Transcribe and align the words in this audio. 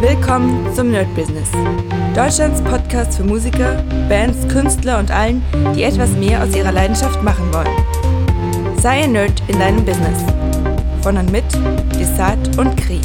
Willkommen 0.00 0.72
zum 0.76 0.92
Nerd 0.92 1.12
Business. 1.16 1.50
Deutschlands 2.14 2.62
Podcast 2.62 3.16
für 3.16 3.24
Musiker, 3.24 3.82
Bands, 4.08 4.46
Künstler 4.46 5.00
und 5.00 5.10
allen, 5.10 5.42
die 5.74 5.82
etwas 5.82 6.12
mehr 6.12 6.40
aus 6.40 6.54
ihrer 6.54 6.70
Leidenschaft 6.70 7.20
machen 7.24 7.52
wollen. 7.52 8.78
Sei 8.80 9.02
ein 9.02 9.10
Nerd 9.10 9.42
in 9.48 9.58
deinem 9.58 9.84
Business. 9.84 10.22
Von 11.02 11.16
und 11.16 11.32
mit 11.32 11.44
Desart 11.98 12.56
und 12.58 12.76
Kri. 12.76 13.00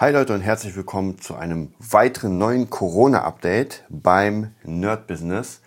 Hi 0.00 0.10
Leute 0.10 0.34
und 0.34 0.40
herzlich 0.40 0.74
willkommen 0.74 1.20
zu 1.20 1.36
einem 1.36 1.72
weiteren 1.78 2.36
neuen 2.36 2.68
Corona-Update 2.68 3.84
beim 3.90 4.50
Nerd 4.64 5.06
Business. 5.06 5.60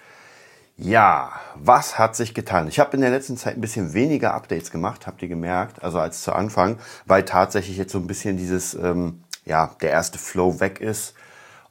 Ja, 0.75 1.32
was 1.55 1.98
hat 1.98 2.18
sich 2.18 2.34
getan? 2.34 2.68
Ich 2.68 2.79
habe 2.79 2.95
in 2.95 3.02
der 3.02 3.09
letzten 3.11 3.38
Zeit 3.38 3.55
ein 3.55 3.61
bisschen 3.61 3.93
weniger 3.93 4.34
Updates 4.34 4.71
gemacht, 4.71 5.07
habt 5.07 5.21
ihr 5.21 5.27
gemerkt, 5.29 5.82
also 5.82 6.00
als 6.00 6.21
zu 6.21 6.34
Anfang, 6.34 6.77
weil 7.05 7.23
tatsächlich 7.23 7.77
jetzt 7.77 7.93
so 7.93 7.98
ein 7.98 8.05
bisschen 8.05 8.38
dieses, 8.38 8.75
ähm, 8.75 9.23
ja, 9.48 9.75
der 9.82 9.92
erste 9.92 10.18
Flow 10.18 10.60
weg 10.60 10.82
ist 10.82 11.14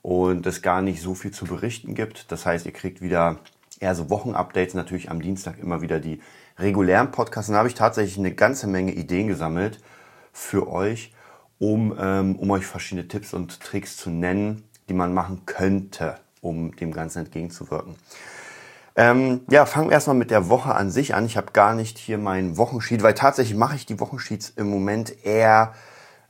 und 0.02 0.46
es 0.46 0.62
gar 0.62 0.82
nicht 0.82 1.02
so 1.02 1.14
viel 1.14 1.30
zu 1.30 1.44
berichten 1.44 1.94
gibt. 1.94 2.30
Das 2.32 2.46
heißt, 2.46 2.66
ihr 2.66 2.72
kriegt 2.72 3.00
wieder 3.00 3.36
eher 3.80 3.94
so 3.94 4.08
Wochenupdates, 4.08 4.74
natürlich 4.74 5.10
am 5.10 5.20
Dienstag 5.20 5.58
immer 5.58 5.82
wieder 5.82 6.00
die 6.00 6.20
regulären 6.58 7.10
Podcasts. 7.10 7.50
Da 7.50 7.58
habe 7.58 7.68
ich 7.68 7.74
tatsächlich 7.74 8.18
eine 8.18 8.32
ganze 8.32 8.66
Menge 8.66 8.92
Ideen 8.92 9.28
gesammelt 9.28 9.80
für 10.32 10.68
euch, 10.68 11.12
um, 11.58 11.94
ähm, 11.98 12.36
um 12.36 12.50
euch 12.50 12.66
verschiedene 12.66 13.08
Tipps 13.08 13.34
und 13.34 13.60
Tricks 13.60 13.96
zu 13.96 14.10
nennen, 14.10 14.64
die 14.88 14.94
man 14.94 15.12
machen 15.12 15.42
könnte, 15.44 16.16
um 16.40 16.74
dem 16.76 16.92
Ganzen 16.92 17.20
entgegenzuwirken. 17.20 17.96
Ähm, 18.98 19.42
ja, 19.50 19.66
fangen 19.66 19.88
wir 19.88 19.94
erstmal 19.94 20.16
mit 20.16 20.30
der 20.30 20.48
Woche 20.48 20.74
an 20.74 20.90
sich 20.90 21.14
an. 21.14 21.26
Ich 21.26 21.36
habe 21.36 21.52
gar 21.52 21.74
nicht 21.74 21.98
hier 21.98 22.16
meinen 22.16 22.56
Wochensheet, 22.56 23.02
weil 23.02 23.12
tatsächlich 23.12 23.56
mache 23.56 23.76
ich 23.76 23.84
die 23.84 24.00
Wochensheets 24.00 24.50
im 24.56 24.70
Moment 24.70 25.24
eher 25.26 25.74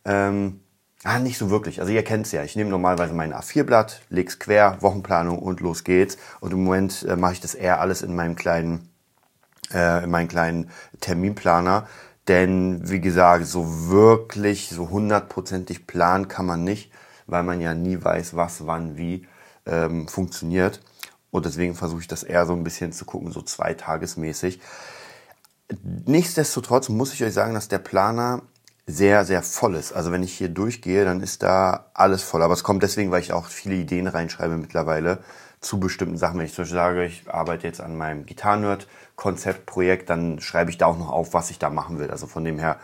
ähm, 0.04 0.60
ah, 1.04 1.18
nicht 1.18 1.38
so 1.38 1.50
wirklich. 1.50 1.80
Also 1.80 1.92
ihr 1.92 2.04
kennt 2.04 2.26
es 2.26 2.32
ja. 2.32 2.42
Ich 2.42 2.56
nehme 2.56 2.70
normalerweise 2.70 3.14
mein 3.14 3.34
A4-Blatt, 3.34 4.02
leg's 4.08 4.38
quer, 4.38 4.78
Wochenplanung 4.80 5.38
und 5.38 5.60
los 5.60 5.84
geht's. 5.84 6.16
Und 6.40 6.52
im 6.52 6.64
Moment 6.64 7.04
äh, 7.08 7.16
mache 7.16 7.34
ich 7.34 7.40
das 7.40 7.54
eher 7.54 7.80
alles 7.80 8.02
in 8.02 8.14
meinem 8.14 8.36
kleinen, 8.36 8.90
äh, 9.72 10.04
in 10.04 10.10
meinem 10.10 10.28
kleinen 10.28 10.70
Terminplaner. 11.00 11.86
Denn 12.28 12.88
wie 12.88 13.00
gesagt, 13.00 13.46
so 13.46 13.88
wirklich, 13.88 14.68
so 14.70 14.90
hundertprozentig 14.90 15.86
planen 15.86 16.28
kann 16.28 16.46
man 16.46 16.64
nicht, 16.64 16.90
weil 17.26 17.44
man 17.44 17.60
ja 17.60 17.74
nie 17.74 18.02
weiß, 18.02 18.34
was, 18.34 18.66
wann, 18.66 18.96
wie 18.96 19.26
ähm, 19.64 20.08
funktioniert. 20.08 20.80
Und 21.30 21.46
deswegen 21.46 21.74
versuche 21.74 22.00
ich 22.00 22.08
das 22.08 22.22
eher 22.22 22.46
so 22.46 22.52
ein 22.54 22.64
bisschen 22.64 22.92
zu 22.92 23.04
gucken, 23.04 23.30
so 23.30 23.42
zweitagesmäßig. 23.42 24.60
Nichtsdestotrotz 26.06 26.88
muss 26.88 27.12
ich 27.12 27.22
euch 27.22 27.34
sagen, 27.34 27.54
dass 27.54 27.68
der 27.68 27.78
Planer 27.78 28.42
sehr, 28.86 29.24
sehr 29.24 29.42
voll 29.42 29.74
ist. 29.74 29.92
Also 29.92 30.12
wenn 30.12 30.22
ich 30.22 30.32
hier 30.32 30.48
durchgehe, 30.48 31.04
dann 31.04 31.20
ist 31.20 31.42
da 31.42 31.86
alles 31.92 32.22
voll. 32.22 32.42
Aber 32.42 32.54
es 32.54 32.62
kommt 32.62 32.82
deswegen, 32.82 33.10
weil 33.10 33.20
ich 33.20 33.32
auch 33.32 33.46
viele 33.46 33.74
Ideen 33.74 34.06
reinschreibe 34.06 34.56
mittlerweile 34.56 35.18
zu 35.60 35.80
bestimmten 35.80 36.16
Sachen. 36.16 36.38
Wenn 36.38 36.46
ich 36.46 36.54
zum 36.54 36.62
Beispiel 36.62 36.76
sage, 36.76 37.04
ich 37.04 37.28
arbeite 37.28 37.66
jetzt 37.66 37.80
an 37.80 37.96
meinem 37.96 38.26
Gitarrenerd-Konzeptprojekt, 38.26 40.08
dann 40.08 40.40
schreibe 40.40 40.70
ich 40.70 40.78
da 40.78 40.86
auch 40.86 40.98
noch 40.98 41.10
auf, 41.10 41.34
was 41.34 41.50
ich 41.50 41.58
da 41.58 41.68
machen 41.68 41.98
will. 41.98 42.10
Also 42.10 42.28
von 42.28 42.44
dem 42.44 42.58
her, 42.58 42.78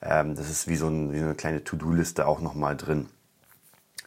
ähm, 0.00 0.36
das 0.36 0.48
ist 0.48 0.68
wie 0.68 0.76
so, 0.76 0.88
ein, 0.88 1.12
wie 1.12 1.18
so 1.18 1.24
eine 1.24 1.34
kleine 1.34 1.64
To-Do-Liste 1.64 2.26
auch 2.26 2.40
nochmal 2.40 2.76
drin. 2.76 3.08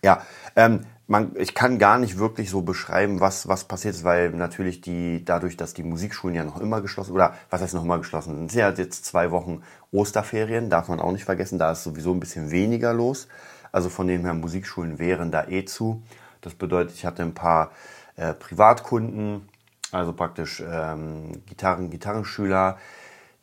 Ja, 0.03 0.25
ähm, 0.55 0.85
man, 1.11 1.33
ich 1.35 1.53
kann 1.53 1.77
gar 1.77 1.97
nicht 1.97 2.17
wirklich 2.17 2.49
so 2.49 2.61
beschreiben, 2.61 3.19
was, 3.19 3.49
was 3.49 3.65
passiert 3.65 3.95
ist, 3.95 4.05
weil 4.05 4.29
natürlich 4.29 4.79
die, 4.79 5.25
dadurch, 5.25 5.57
dass 5.57 5.73
die 5.73 5.83
Musikschulen 5.83 6.33
ja 6.33 6.45
noch 6.45 6.61
immer 6.61 6.79
geschlossen, 6.79 7.11
oder 7.11 7.33
was 7.49 7.61
heißt 7.61 7.73
noch 7.73 7.83
immer 7.83 7.97
geschlossen 7.97 8.37
sind, 8.37 8.51
sind 8.51 8.59
ja 8.61 8.69
jetzt 8.69 9.03
zwei 9.03 9.29
Wochen 9.29 9.61
Osterferien, 9.91 10.69
darf 10.69 10.87
man 10.87 11.01
auch 11.01 11.11
nicht 11.11 11.25
vergessen, 11.25 11.59
da 11.59 11.73
ist 11.73 11.83
sowieso 11.83 12.13
ein 12.13 12.21
bisschen 12.21 12.49
weniger 12.49 12.93
los. 12.93 13.27
Also 13.73 13.89
von 13.89 14.07
dem 14.07 14.21
her, 14.23 14.33
Musikschulen 14.33 14.99
wären 14.99 15.31
da 15.31 15.47
eh 15.49 15.65
zu. 15.65 16.01
Das 16.39 16.53
bedeutet, 16.53 16.95
ich 16.95 17.05
hatte 17.05 17.23
ein 17.23 17.33
paar 17.33 17.71
äh, 18.15 18.33
Privatkunden, 18.33 19.49
also 19.91 20.13
praktisch 20.13 20.63
ähm, 20.65 21.43
Gitarren, 21.45 21.89
Gitarrenschüler, 21.89 22.77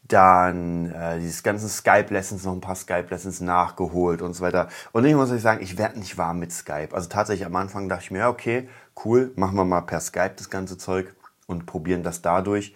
dann 0.09 0.91
äh, 0.93 1.21
dieses 1.21 1.43
ganze 1.43 1.69
Skype-Lessons, 1.69 2.45
noch 2.45 2.55
ein 2.55 2.61
paar 2.61 2.75
Skype-Lessons 2.75 3.41
nachgeholt 3.41 4.23
und 4.23 4.35
so 4.35 4.43
weiter. 4.43 4.69
Und 4.93 5.05
ich 5.05 5.15
muss 5.15 5.31
euch 5.31 5.43
sagen, 5.43 5.63
ich 5.63 5.77
werde 5.77 5.99
nicht 5.99 6.17
warm 6.17 6.39
mit 6.39 6.53
Skype. 6.53 6.89
Also 6.93 7.09
tatsächlich 7.09 7.47
am 7.47 7.57
Anfang 7.57 7.89
dachte 7.89 8.05
ich 8.05 8.11
mir, 8.11 8.29
okay, 8.29 8.69
cool, 9.05 9.33
machen 9.37 9.57
wir 9.57 9.65
mal 9.65 9.83
per 9.83 10.01
Skype 10.01 10.33
das 10.37 10.51
ganze 10.51 10.79
Zeug 10.79 11.15
und 11.47 11.67
probieren 11.67 12.03
das 12.03 12.23
dadurch. 12.23 12.75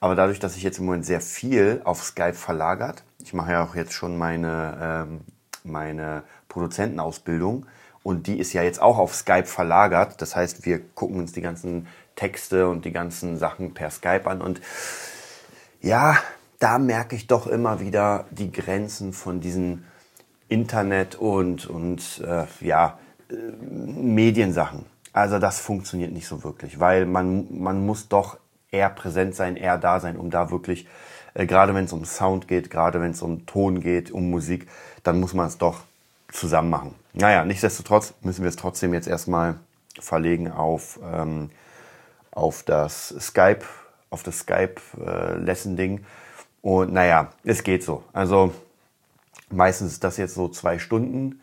Aber 0.00 0.16
dadurch, 0.16 0.40
dass 0.40 0.56
ich 0.56 0.64
jetzt 0.64 0.78
im 0.78 0.86
Moment 0.86 1.06
sehr 1.06 1.20
viel 1.20 1.80
auf 1.84 2.02
Skype 2.02 2.34
verlagert, 2.34 3.04
ich 3.22 3.32
mache 3.32 3.52
ja 3.52 3.64
auch 3.64 3.76
jetzt 3.76 3.92
schon 3.92 4.18
meine, 4.18 5.06
ähm, 5.08 5.20
meine 5.62 6.24
Produzentenausbildung 6.48 7.66
und 8.02 8.26
die 8.26 8.40
ist 8.40 8.52
ja 8.52 8.62
jetzt 8.62 8.82
auch 8.82 8.98
auf 8.98 9.14
Skype 9.14 9.46
verlagert. 9.46 10.20
Das 10.20 10.34
heißt, 10.34 10.66
wir 10.66 10.80
gucken 10.80 11.18
uns 11.18 11.30
die 11.30 11.40
ganzen 11.40 11.86
Texte 12.16 12.68
und 12.68 12.84
die 12.84 12.90
ganzen 12.90 13.38
Sachen 13.38 13.74
per 13.74 13.90
Skype 13.90 14.28
an 14.28 14.42
und 14.42 14.60
ja, 15.80 16.16
da 16.62 16.78
merke 16.78 17.16
ich 17.16 17.26
doch 17.26 17.48
immer 17.48 17.80
wieder 17.80 18.26
die 18.30 18.52
Grenzen 18.52 19.12
von 19.12 19.40
diesen 19.40 19.84
Internet 20.48 21.16
und, 21.16 21.66
und 21.66 22.22
äh, 22.24 22.44
ja, 22.60 22.98
äh, 23.28 23.34
Mediensachen. 23.66 24.86
Also 25.12 25.40
das 25.40 25.58
funktioniert 25.58 26.12
nicht 26.12 26.28
so 26.28 26.44
wirklich, 26.44 26.78
weil 26.78 27.04
man, 27.04 27.48
man 27.50 27.84
muss 27.84 28.06
doch 28.08 28.38
eher 28.70 28.90
präsent 28.90 29.34
sein, 29.34 29.56
eher 29.56 29.76
da 29.76 29.98
sein, 29.98 30.16
um 30.16 30.30
da 30.30 30.52
wirklich, 30.52 30.86
äh, 31.34 31.46
gerade 31.46 31.74
wenn 31.74 31.86
es 31.86 31.92
um 31.92 32.04
Sound 32.04 32.46
geht, 32.46 32.70
gerade 32.70 33.00
wenn 33.00 33.10
es 33.10 33.22
um 33.22 33.44
Ton 33.44 33.80
geht, 33.80 34.12
um 34.12 34.30
Musik, 34.30 34.68
dann 35.02 35.18
muss 35.18 35.34
man 35.34 35.48
es 35.48 35.58
doch 35.58 35.80
zusammen 36.30 36.70
machen. 36.70 36.94
Naja, 37.12 37.44
nichtsdestotrotz 37.44 38.14
müssen 38.22 38.42
wir 38.42 38.48
es 38.48 38.56
trotzdem 38.56 38.94
jetzt 38.94 39.08
erstmal 39.08 39.56
verlegen 39.98 40.52
auf, 40.52 41.00
ähm, 41.12 41.50
auf 42.30 42.62
das 42.62 43.08
Skype, 43.18 43.64
auf 44.10 44.22
das 44.22 44.38
Skype-Lesson-Ding. 44.38 45.98
Äh, 45.98 46.02
und 46.62 46.92
naja, 46.92 47.32
es 47.44 47.62
geht 47.62 47.82
so. 47.82 48.04
Also 48.12 48.52
meistens 49.50 49.92
ist 49.92 50.04
das 50.04 50.16
jetzt 50.16 50.34
so 50.34 50.48
zwei 50.48 50.78
Stunden 50.78 51.40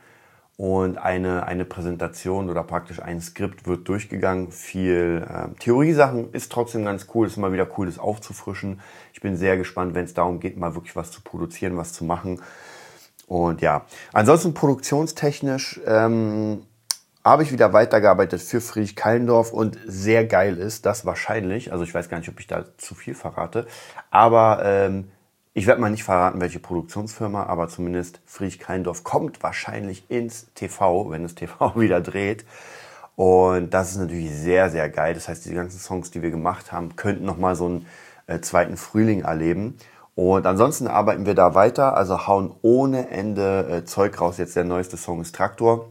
und 0.58 0.98
eine, 0.98 1.46
eine 1.46 1.64
Präsentation 1.64 2.50
oder 2.50 2.64
praktisch 2.64 3.02
ein 3.02 3.22
Skript 3.22 3.68
wird 3.68 3.88
durchgegangen. 3.88 4.52
Viel 4.52 5.26
äh, 5.26 5.58
Theoriesachen 5.60 6.34
ist 6.34 6.52
trotzdem 6.52 6.84
ganz 6.84 7.08
cool, 7.14 7.28
ist 7.28 7.38
immer 7.38 7.54
wieder 7.54 7.68
cool, 7.78 7.86
das 7.86 8.00
aufzufrischen. 8.00 8.82
Ich 9.14 9.22
bin 9.22 9.38
sehr 9.38 9.56
gespannt, 9.56 9.94
wenn 9.94 10.06
es 10.06 10.14
darum 10.14 10.40
geht, 10.40 10.58
mal 10.58 10.76
wirklich 10.76 10.96
was 10.96 11.12
zu 11.12 11.22
produzieren, 11.22 11.78
was 11.78 11.94
zu 11.94 12.04
machen. 12.04 12.42
Und 13.28 13.62
ja, 13.62 13.86
ansonsten 14.12 14.54
produktionstechnisch 14.54 15.80
ähm, 15.86 16.64
habe 17.30 17.44
ich 17.44 17.52
wieder 17.52 17.74
weitergearbeitet 17.74 18.42
für 18.42 18.60
Friedrich 18.60 18.96
Kallendorf 18.96 19.54
und 19.54 19.78
sehr 19.86 20.26
geil 20.26 20.58
ist 20.58 20.88
das 20.88 21.06
wahrscheinlich, 21.06 21.72
also 21.72 21.84
ich 21.84 21.94
weiß 21.94 22.10
gar 22.10 22.18
nicht, 22.18 22.30
ob 22.30 22.40
ich 22.40 22.48
da 22.48 22.66
zu 22.78 22.96
viel 22.96 23.14
verrate, 23.14 23.68
aber 24.10 24.62
ähm, 24.66 25.12
ich 25.54 25.68
werde 25.68 25.80
mal 25.80 25.92
nicht 25.92 26.04
verraten, 26.04 26.42
welche 26.42 26.58
Produktionsfirma, 26.58 27.44
aber 27.44 27.68
zumindest 27.68 28.20
Friedrich 28.26 28.58
Kallendorf 28.58 29.04
kommt 29.04 29.44
wahrscheinlich 29.44 30.10
ins 30.10 30.52
TV, 30.56 31.12
wenn 31.12 31.22
das 31.22 31.36
TV 31.36 31.76
wieder 31.80 32.02
dreht. 32.02 32.46
Und 33.16 33.76
das 33.76 33.92
ist 33.92 33.98
natürlich 33.98 34.32
sehr, 34.32 34.72
sehr 34.72 34.90
geil. 34.90 35.14
Das 35.14 35.28
heißt, 35.28 35.46
die 35.46 35.54
ganzen 35.54 35.78
Songs, 35.78 36.10
die 36.10 36.24
wir 36.24 36.32
gemacht 36.32 36.72
haben, 36.72 36.96
könnten 36.96 37.26
nochmal 37.26 37.56
so 37.56 37.66
einen 37.66 37.86
äh, 38.26 38.40
zweiten 38.40 38.76
Frühling 38.76 39.22
erleben. 39.22 39.78
Und 40.16 40.48
ansonsten 40.48 40.88
arbeiten 40.88 41.28
wir 41.28 41.36
da 41.36 41.54
weiter, 41.54 41.96
also 41.96 42.26
hauen 42.26 42.56
ohne 42.64 43.10
Ende 43.10 43.68
äh, 43.70 43.86
Zeug 43.86 44.20
raus. 44.20 44.38
Jetzt 44.38 44.56
der 44.56 44.64
neueste 44.64 44.98
Song 44.98 45.22
ist 45.22 45.36
Traktor. 45.36 45.90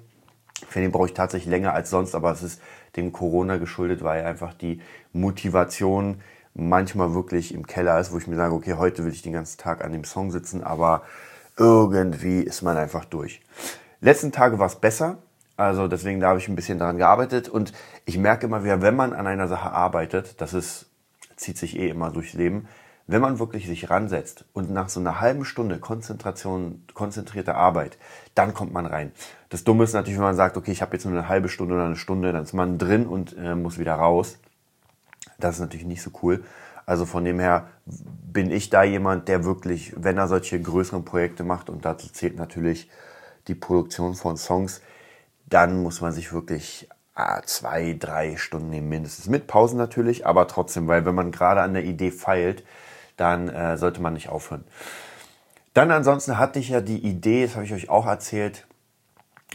Für 0.66 0.80
den 0.80 0.90
brauche 0.90 1.06
ich 1.06 1.14
tatsächlich 1.14 1.50
länger 1.50 1.72
als 1.72 1.90
sonst, 1.90 2.14
aber 2.14 2.32
es 2.32 2.42
ist 2.42 2.60
dem 2.96 3.12
Corona 3.12 3.58
geschuldet, 3.58 4.02
weil 4.02 4.24
einfach 4.24 4.54
die 4.54 4.80
Motivation 5.12 6.20
manchmal 6.54 7.14
wirklich 7.14 7.54
im 7.54 7.66
Keller 7.66 7.98
ist, 8.00 8.12
wo 8.12 8.18
ich 8.18 8.26
mir 8.26 8.36
sage, 8.36 8.54
okay, 8.54 8.74
heute 8.74 9.04
will 9.04 9.12
ich 9.12 9.22
den 9.22 9.32
ganzen 9.32 9.58
Tag 9.58 9.84
an 9.84 9.92
dem 9.92 10.04
Song 10.04 10.30
sitzen, 10.30 10.64
aber 10.64 11.02
irgendwie 11.56 12.40
ist 12.40 12.62
man 12.62 12.76
einfach 12.76 13.04
durch. 13.04 13.40
Letzten 14.00 14.32
Tage 14.32 14.58
war 14.58 14.66
es 14.66 14.76
besser, 14.76 15.18
also 15.56 15.88
deswegen 15.88 16.20
da 16.20 16.28
habe 16.28 16.38
ich 16.38 16.48
ein 16.48 16.56
bisschen 16.56 16.78
daran 16.78 16.98
gearbeitet 16.98 17.48
und 17.48 17.72
ich 18.04 18.18
merke 18.18 18.46
immer 18.46 18.64
wieder, 18.64 18.82
wenn 18.82 18.96
man 18.96 19.12
an 19.12 19.26
einer 19.26 19.48
Sache 19.48 19.70
arbeitet, 19.70 20.40
das 20.40 20.54
ist, 20.54 20.86
zieht 21.36 21.58
sich 21.58 21.78
eh 21.78 21.88
immer 21.88 22.10
durchs 22.10 22.32
Leben, 22.32 22.68
wenn 23.08 23.22
man 23.22 23.38
wirklich 23.38 23.66
sich 23.66 23.88
ransetzt 23.88 24.44
und 24.52 24.70
nach 24.70 24.90
so 24.90 25.00
einer 25.00 25.18
halben 25.20 25.46
Stunde 25.46 25.78
Konzentration, 25.78 26.84
konzentrierte 26.92 27.54
Arbeit, 27.54 27.96
dann 28.34 28.52
kommt 28.52 28.72
man 28.72 28.84
rein. 28.84 29.12
Das 29.48 29.64
Dumme 29.64 29.84
ist 29.84 29.94
natürlich, 29.94 30.18
wenn 30.18 30.26
man 30.26 30.36
sagt, 30.36 30.58
okay, 30.58 30.70
ich 30.70 30.82
habe 30.82 30.92
jetzt 30.92 31.06
nur 31.06 31.18
eine 31.18 31.28
halbe 31.28 31.48
Stunde 31.48 31.74
oder 31.74 31.86
eine 31.86 31.96
Stunde, 31.96 32.32
dann 32.32 32.42
ist 32.42 32.52
man 32.52 32.76
drin 32.76 33.06
und 33.06 33.34
äh, 33.36 33.54
muss 33.54 33.78
wieder 33.78 33.94
raus. 33.94 34.38
Das 35.38 35.54
ist 35.54 35.60
natürlich 35.60 35.86
nicht 35.86 36.02
so 36.02 36.10
cool. 36.22 36.44
Also 36.84 37.06
von 37.06 37.24
dem 37.24 37.38
her 37.38 37.68
bin 37.86 38.50
ich 38.50 38.68
da 38.68 38.82
jemand, 38.82 39.28
der 39.28 39.44
wirklich, 39.44 39.94
wenn 39.96 40.18
er 40.18 40.28
solche 40.28 40.60
größeren 40.60 41.06
Projekte 41.06 41.44
macht, 41.44 41.70
und 41.70 41.86
dazu 41.86 42.08
zählt 42.08 42.36
natürlich 42.36 42.90
die 43.46 43.54
Produktion 43.54 44.14
von 44.16 44.36
Songs, 44.36 44.82
dann 45.46 45.82
muss 45.82 46.02
man 46.02 46.12
sich 46.12 46.34
wirklich 46.34 46.88
ah, 47.14 47.40
zwei, 47.46 47.96
drei 47.98 48.36
Stunden 48.36 48.68
nehmen 48.68 48.90
mindestens. 48.90 49.28
Mit 49.28 49.46
Pausen 49.46 49.78
natürlich, 49.78 50.26
aber 50.26 50.46
trotzdem, 50.46 50.88
weil 50.88 51.06
wenn 51.06 51.14
man 51.14 51.32
gerade 51.32 51.62
an 51.62 51.72
der 51.72 51.84
Idee 51.84 52.10
feilt, 52.10 52.64
dann 53.18 53.48
äh, 53.48 53.76
sollte 53.76 54.00
man 54.00 54.14
nicht 54.14 54.30
aufhören. 54.30 54.64
Dann 55.74 55.90
ansonsten 55.90 56.38
hatte 56.38 56.58
ich 56.58 56.70
ja 56.70 56.80
die 56.80 56.98
Idee, 56.98 57.44
das 57.44 57.54
habe 57.54 57.64
ich 57.64 57.72
euch 57.72 57.88
auch 57.90 58.06
erzählt, 58.06 58.66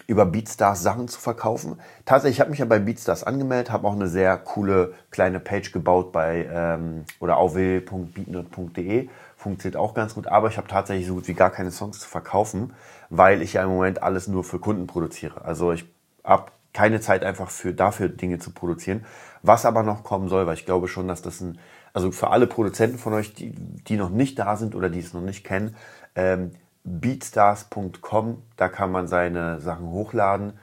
über 0.08 0.26
Beatstars 0.26 0.82
Sachen 0.82 1.08
zu 1.08 1.20
verkaufen. 1.20 1.80
Tatsächlich, 2.06 2.38
ich 2.38 2.42
habe 2.42 2.50
mich 2.50 2.60
ja 2.60 2.66
bei 2.66 2.80
Beatstars 2.80 3.24
angemeldet, 3.24 3.72
habe 3.72 3.88
auch 3.88 3.94
eine 3.94 4.08
sehr 4.08 4.38
coole 4.38 4.94
kleine 5.12 5.40
Page 5.40 5.72
gebaut 5.72 6.12
bei 6.12 6.48
ähm, 6.52 7.06
oder 7.20 7.38
auf 7.38 7.56
www.beatnerd.de. 7.56 9.10
Funktioniert 9.38 9.78
auch 9.78 9.94
ganz 9.94 10.16
gut, 10.16 10.28
aber 10.28 10.48
ich 10.48 10.58
habe 10.58 10.68
tatsächlich 10.68 11.08
so 11.08 11.16
gut 11.16 11.28
wie 11.28 11.34
gar 11.34 11.52
keine 11.52 11.72
Songs 11.72 12.00
zu 12.00 12.08
verkaufen, 12.08 12.74
weil 13.10 13.42
ich 13.42 13.54
ja 13.54 13.64
im 13.64 13.70
Moment 13.70 14.02
alles 14.02 14.28
nur 14.28 14.44
für 14.44 14.60
Kunden 14.60 14.88
produziere. 14.88 15.44
Also 15.46 15.72
ich 15.72 15.86
habe 16.24 16.52
keine 16.74 17.02
Zeit 17.02 17.24
einfach 17.24 17.50
für 17.50 17.74
dafür 17.74 18.10
Dinge 18.10 18.40
zu 18.40 18.52
produzieren. 18.52 19.06
Was 19.42 19.66
aber 19.66 19.84
noch 19.84 20.04
kommen 20.04 20.28
soll, 20.28 20.48
weil 20.48 20.56
ich 20.56 20.66
glaube 20.66 20.88
schon, 20.88 21.08
dass 21.08 21.22
das 21.22 21.42
ein, 21.42 21.60
also 21.94 22.12
für 22.12 22.30
alle 22.30 22.48
Produzenten 22.48 22.98
von 22.98 23.14
euch, 23.14 23.34
die, 23.34 23.52
die 23.52 23.96
noch 23.98 24.10
nicht 24.10 24.40
da 24.40 24.58
sind 24.58 24.76
oder 24.76 24.90
die 24.90 25.00
es 25.00 25.14
noch 25.14 25.22
nicht 25.22 25.44
kennen, 25.44 25.76
ähm, 26.16 26.52
beatstars.com, 26.84 28.42
da 28.58 28.68
kann 28.68 28.92
man 28.92 29.08
seine 29.08 29.62
Sachen 29.62 29.88
hochladen 29.88 30.54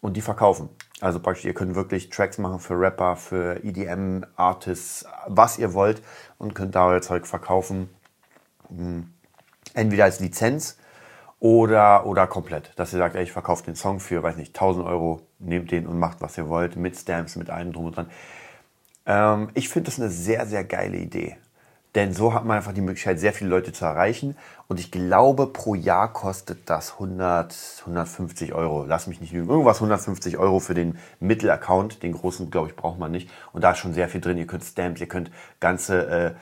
und 0.00 0.16
die 0.16 0.20
verkaufen. 0.20 0.68
Also 1.00 1.18
praktisch, 1.18 1.44
ihr 1.44 1.54
könnt 1.54 1.74
wirklich 1.74 2.10
Tracks 2.10 2.38
machen 2.38 2.60
für 2.60 2.78
Rapper, 2.78 3.16
für 3.16 3.64
EDM-Artists, 3.64 5.06
was 5.26 5.58
ihr 5.58 5.74
wollt 5.74 6.02
und 6.38 6.54
könnt 6.54 6.74
da 6.74 6.86
euer 6.86 7.02
Zeug 7.02 7.26
verkaufen. 7.26 7.88
Hm. 8.68 9.10
Entweder 9.72 10.04
als 10.04 10.20
Lizenz 10.20 10.78
oder, 11.40 12.06
oder 12.06 12.26
komplett. 12.26 12.72
Dass 12.76 12.92
ihr 12.92 12.98
sagt, 12.98 13.16
ey, 13.16 13.24
ich 13.24 13.32
verkaufe 13.32 13.64
den 13.64 13.74
Song 13.74 13.98
für, 13.98 14.22
weiß 14.22 14.36
nicht, 14.36 14.54
1000 14.54 14.86
Euro, 14.86 15.20
nehmt 15.38 15.72
den 15.72 15.86
und 15.86 15.98
macht, 15.98 16.20
was 16.20 16.38
ihr 16.38 16.48
wollt, 16.48 16.76
mit 16.76 16.96
Stamps, 16.96 17.36
mit 17.36 17.50
allem 17.50 17.72
drum 17.72 17.86
und 17.86 17.96
dran. 17.96 18.10
Ähm, 19.06 19.48
ich 19.54 19.68
finde 19.68 19.90
das 19.90 20.00
eine 20.00 20.10
sehr, 20.10 20.46
sehr 20.46 20.64
geile 20.64 20.96
Idee. 20.96 21.36
Denn 21.94 22.12
so 22.12 22.34
hat 22.34 22.44
man 22.44 22.56
einfach 22.56 22.72
die 22.72 22.80
Möglichkeit, 22.80 23.20
sehr 23.20 23.32
viele 23.32 23.50
Leute 23.50 23.72
zu 23.72 23.84
erreichen. 23.84 24.36
Und 24.66 24.80
ich 24.80 24.90
glaube, 24.90 25.46
pro 25.46 25.76
Jahr 25.76 26.12
kostet 26.12 26.68
das 26.68 26.94
100, 26.94 27.54
150 27.82 28.52
Euro. 28.52 28.84
Lass 28.84 29.06
mich 29.06 29.20
nicht 29.20 29.32
lügen. 29.32 29.48
Irgendwas 29.48 29.76
150 29.76 30.36
Euro 30.36 30.58
für 30.58 30.74
den 30.74 30.98
Mittelaccount. 31.20 32.02
Den 32.02 32.12
großen, 32.12 32.50
glaube 32.50 32.68
ich, 32.68 32.76
braucht 32.76 32.98
man 32.98 33.12
nicht. 33.12 33.30
Und 33.52 33.62
da 33.62 33.70
ist 33.70 33.78
schon 33.78 33.94
sehr 33.94 34.08
viel 34.08 34.20
drin. 34.20 34.38
Ihr 34.38 34.48
könnt 34.48 34.64
Stamps, 34.64 35.00
ihr 35.00 35.06
könnt 35.06 35.30
ganze 35.60 36.34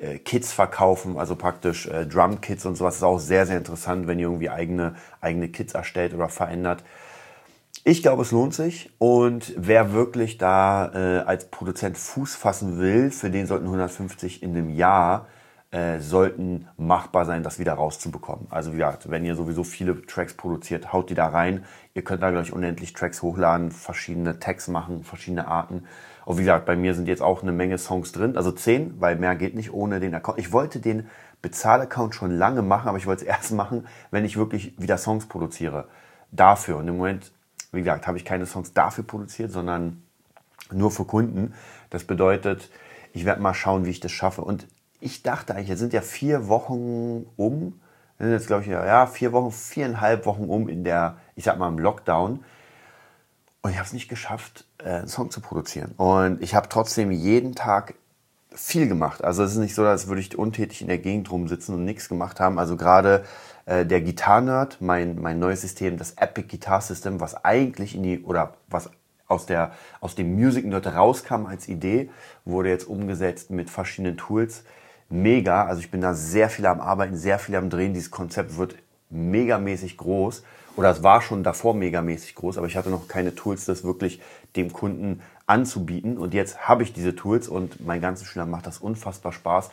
äh, 0.00 0.06
äh, 0.12 0.18
Kits 0.18 0.52
verkaufen, 0.52 1.18
also 1.18 1.36
praktisch 1.36 1.86
äh, 1.86 2.06
Drum-Kits 2.06 2.66
und 2.66 2.76
sowas. 2.76 2.94
Das 2.94 2.98
ist 2.98 3.04
auch 3.04 3.18
sehr, 3.18 3.46
sehr 3.46 3.58
interessant, 3.58 4.06
wenn 4.06 4.18
ihr 4.18 4.26
irgendwie 4.26 4.50
eigene, 4.50 4.96
eigene 5.20 5.48
Kits 5.48 5.74
erstellt 5.74 6.14
oder 6.14 6.28
verändert. 6.28 6.84
Ich 7.82 8.02
glaube, 8.02 8.22
es 8.22 8.30
lohnt 8.30 8.52
sich 8.52 8.90
und 8.98 9.54
wer 9.56 9.94
wirklich 9.94 10.36
da 10.36 10.92
äh, 10.92 11.20
als 11.20 11.46
Produzent 11.46 11.96
Fuß 11.96 12.34
fassen 12.34 12.78
will, 12.78 13.10
für 13.10 13.30
den 13.30 13.46
sollten 13.46 13.64
150 13.64 14.42
in 14.42 14.50
einem 14.50 14.68
Jahr 14.68 15.28
äh, 15.70 15.98
sollten 15.98 16.68
machbar 16.76 17.24
sein, 17.24 17.42
das 17.42 17.58
wieder 17.58 17.72
rauszubekommen. 17.72 18.48
Also 18.50 18.72
wie 18.72 18.76
gesagt, 18.76 19.08
wenn 19.08 19.24
ihr 19.24 19.34
sowieso 19.34 19.64
viele 19.64 20.04
Tracks 20.04 20.34
produziert, 20.34 20.92
haut 20.92 21.08
die 21.08 21.14
da 21.14 21.28
rein. 21.28 21.64
Ihr 21.94 22.02
könnt 22.02 22.22
da 22.22 22.30
gleich 22.30 22.52
unendlich 22.52 22.92
Tracks 22.92 23.22
hochladen, 23.22 23.70
verschiedene 23.70 24.38
Tags 24.38 24.68
machen, 24.68 25.02
verschiedene 25.02 25.48
Arten. 25.48 25.84
Und 26.26 26.36
wie 26.36 26.42
gesagt, 26.42 26.66
bei 26.66 26.76
mir 26.76 26.94
sind 26.94 27.08
jetzt 27.08 27.22
auch 27.22 27.42
eine 27.42 27.52
Menge 27.52 27.78
Songs 27.78 28.12
drin, 28.12 28.36
also 28.36 28.52
zehn, 28.52 29.00
weil 29.00 29.16
mehr 29.16 29.36
geht 29.36 29.54
nicht 29.54 29.72
ohne 29.72 30.00
den 30.00 30.14
Account. 30.14 30.38
Ich 30.38 30.52
wollte 30.52 30.80
den 30.80 31.08
Bezahlaccount 31.40 32.14
schon 32.14 32.30
lange 32.32 32.60
machen, 32.60 32.88
aber 32.88 32.98
ich 32.98 33.06
wollte 33.06 33.22
es 33.22 33.28
erst 33.38 33.52
machen, 33.52 33.86
wenn 34.10 34.26
ich 34.26 34.36
wirklich 34.36 34.74
wieder 34.78 34.98
Songs 34.98 35.26
produziere. 35.26 35.88
Dafür. 36.30 36.76
Und 36.76 36.88
im 36.88 36.98
Moment 36.98 37.32
wie 37.72 37.80
gesagt, 37.80 38.06
habe 38.06 38.18
ich 38.18 38.24
keine 38.24 38.46
Songs 38.46 38.72
dafür 38.72 39.04
produziert, 39.04 39.52
sondern 39.52 40.02
nur 40.72 40.90
für 40.90 41.04
Kunden. 41.04 41.54
Das 41.90 42.04
bedeutet, 42.04 42.70
ich 43.12 43.24
werde 43.24 43.42
mal 43.42 43.54
schauen, 43.54 43.84
wie 43.84 43.90
ich 43.90 44.00
das 44.00 44.12
schaffe. 44.12 44.42
Und 44.42 44.66
ich 45.00 45.22
dachte 45.22 45.54
eigentlich, 45.54 45.68
jetzt 45.68 45.78
sind 45.78 45.92
ja 45.92 46.02
vier 46.02 46.48
Wochen 46.48 47.26
um, 47.36 47.80
sind 48.18 48.32
jetzt 48.32 48.46
glaube 48.46 48.62
ich 48.62 48.68
ja 48.68 49.06
vier 49.06 49.32
Wochen, 49.32 49.50
viereinhalb 49.50 50.26
Wochen 50.26 50.44
um 50.44 50.68
in 50.68 50.84
der, 50.84 51.16
ich 51.36 51.44
sag 51.44 51.58
mal 51.58 51.68
im 51.68 51.78
Lockdown. 51.78 52.44
Und 53.62 53.70
ich 53.70 53.76
habe 53.76 53.86
es 53.86 53.92
nicht 53.92 54.08
geschafft, 54.08 54.64
äh, 54.78 54.90
einen 54.90 55.08
Song 55.08 55.30
zu 55.30 55.40
produzieren. 55.40 55.92
Und 55.96 56.42
ich 56.42 56.54
habe 56.54 56.68
trotzdem 56.68 57.10
jeden 57.10 57.54
Tag 57.54 57.94
viel 58.54 58.88
gemacht. 58.88 59.22
Also 59.22 59.42
es 59.42 59.52
ist 59.52 59.58
nicht 59.58 59.74
so, 59.74 59.84
als 59.84 60.08
würde 60.08 60.20
ich 60.20 60.36
untätig 60.36 60.82
in 60.82 60.88
der 60.88 60.98
Gegend 60.98 61.30
rumsitzen 61.30 61.74
und 61.74 61.84
nichts 61.84 62.08
gemacht 62.08 62.40
haben. 62.40 62.58
Also 62.58 62.76
gerade 62.76 63.24
äh, 63.70 63.86
der 63.86 64.00
Gitarrenerd, 64.00 64.78
mein, 64.80 65.20
mein 65.20 65.38
neues 65.38 65.60
System, 65.60 65.96
das 65.96 66.14
Epic 66.16 66.48
Guitar 66.48 66.80
System, 66.80 67.20
was 67.20 67.44
eigentlich 67.44 67.94
in 67.94 68.02
die, 68.02 68.20
oder 68.20 68.54
was 68.68 68.90
aus, 69.28 69.46
der, 69.46 69.70
aus 70.00 70.16
dem 70.16 70.34
Music 70.34 70.66
Nerd 70.66 70.88
rauskam 70.88 71.46
als 71.46 71.68
Idee, 71.68 72.10
wurde 72.44 72.68
jetzt 72.68 72.88
umgesetzt 72.88 73.50
mit 73.50 73.70
verschiedenen 73.70 74.16
Tools. 74.16 74.64
Mega, 75.08 75.66
also 75.66 75.80
ich 75.80 75.90
bin 75.92 76.00
da 76.00 76.14
sehr 76.14 76.50
viel 76.50 76.66
am 76.66 76.80
Arbeiten, 76.80 77.16
sehr 77.16 77.38
viel 77.38 77.54
am 77.54 77.70
Drehen. 77.70 77.94
Dieses 77.94 78.10
Konzept 78.10 78.56
wird 78.56 78.74
megamäßig 79.08 79.96
groß 79.96 80.42
oder 80.74 80.90
es 80.90 81.04
war 81.04 81.22
schon 81.22 81.44
davor 81.44 81.74
megamäßig 81.74 82.34
groß, 82.34 82.58
aber 82.58 82.66
ich 82.66 82.76
hatte 82.76 82.90
noch 82.90 83.06
keine 83.06 83.36
Tools, 83.36 83.66
das 83.66 83.84
wirklich 83.84 84.20
dem 84.56 84.72
Kunden 84.72 85.20
anzubieten. 85.46 86.18
Und 86.18 86.34
jetzt 86.34 86.68
habe 86.68 86.82
ich 86.82 86.92
diese 86.92 87.14
Tools 87.14 87.46
und 87.46 87.86
mein 87.86 88.00
ganzen 88.00 88.24
Schüler 88.24 88.46
macht 88.46 88.66
das 88.66 88.78
unfassbar 88.78 89.32
Spaß. 89.32 89.70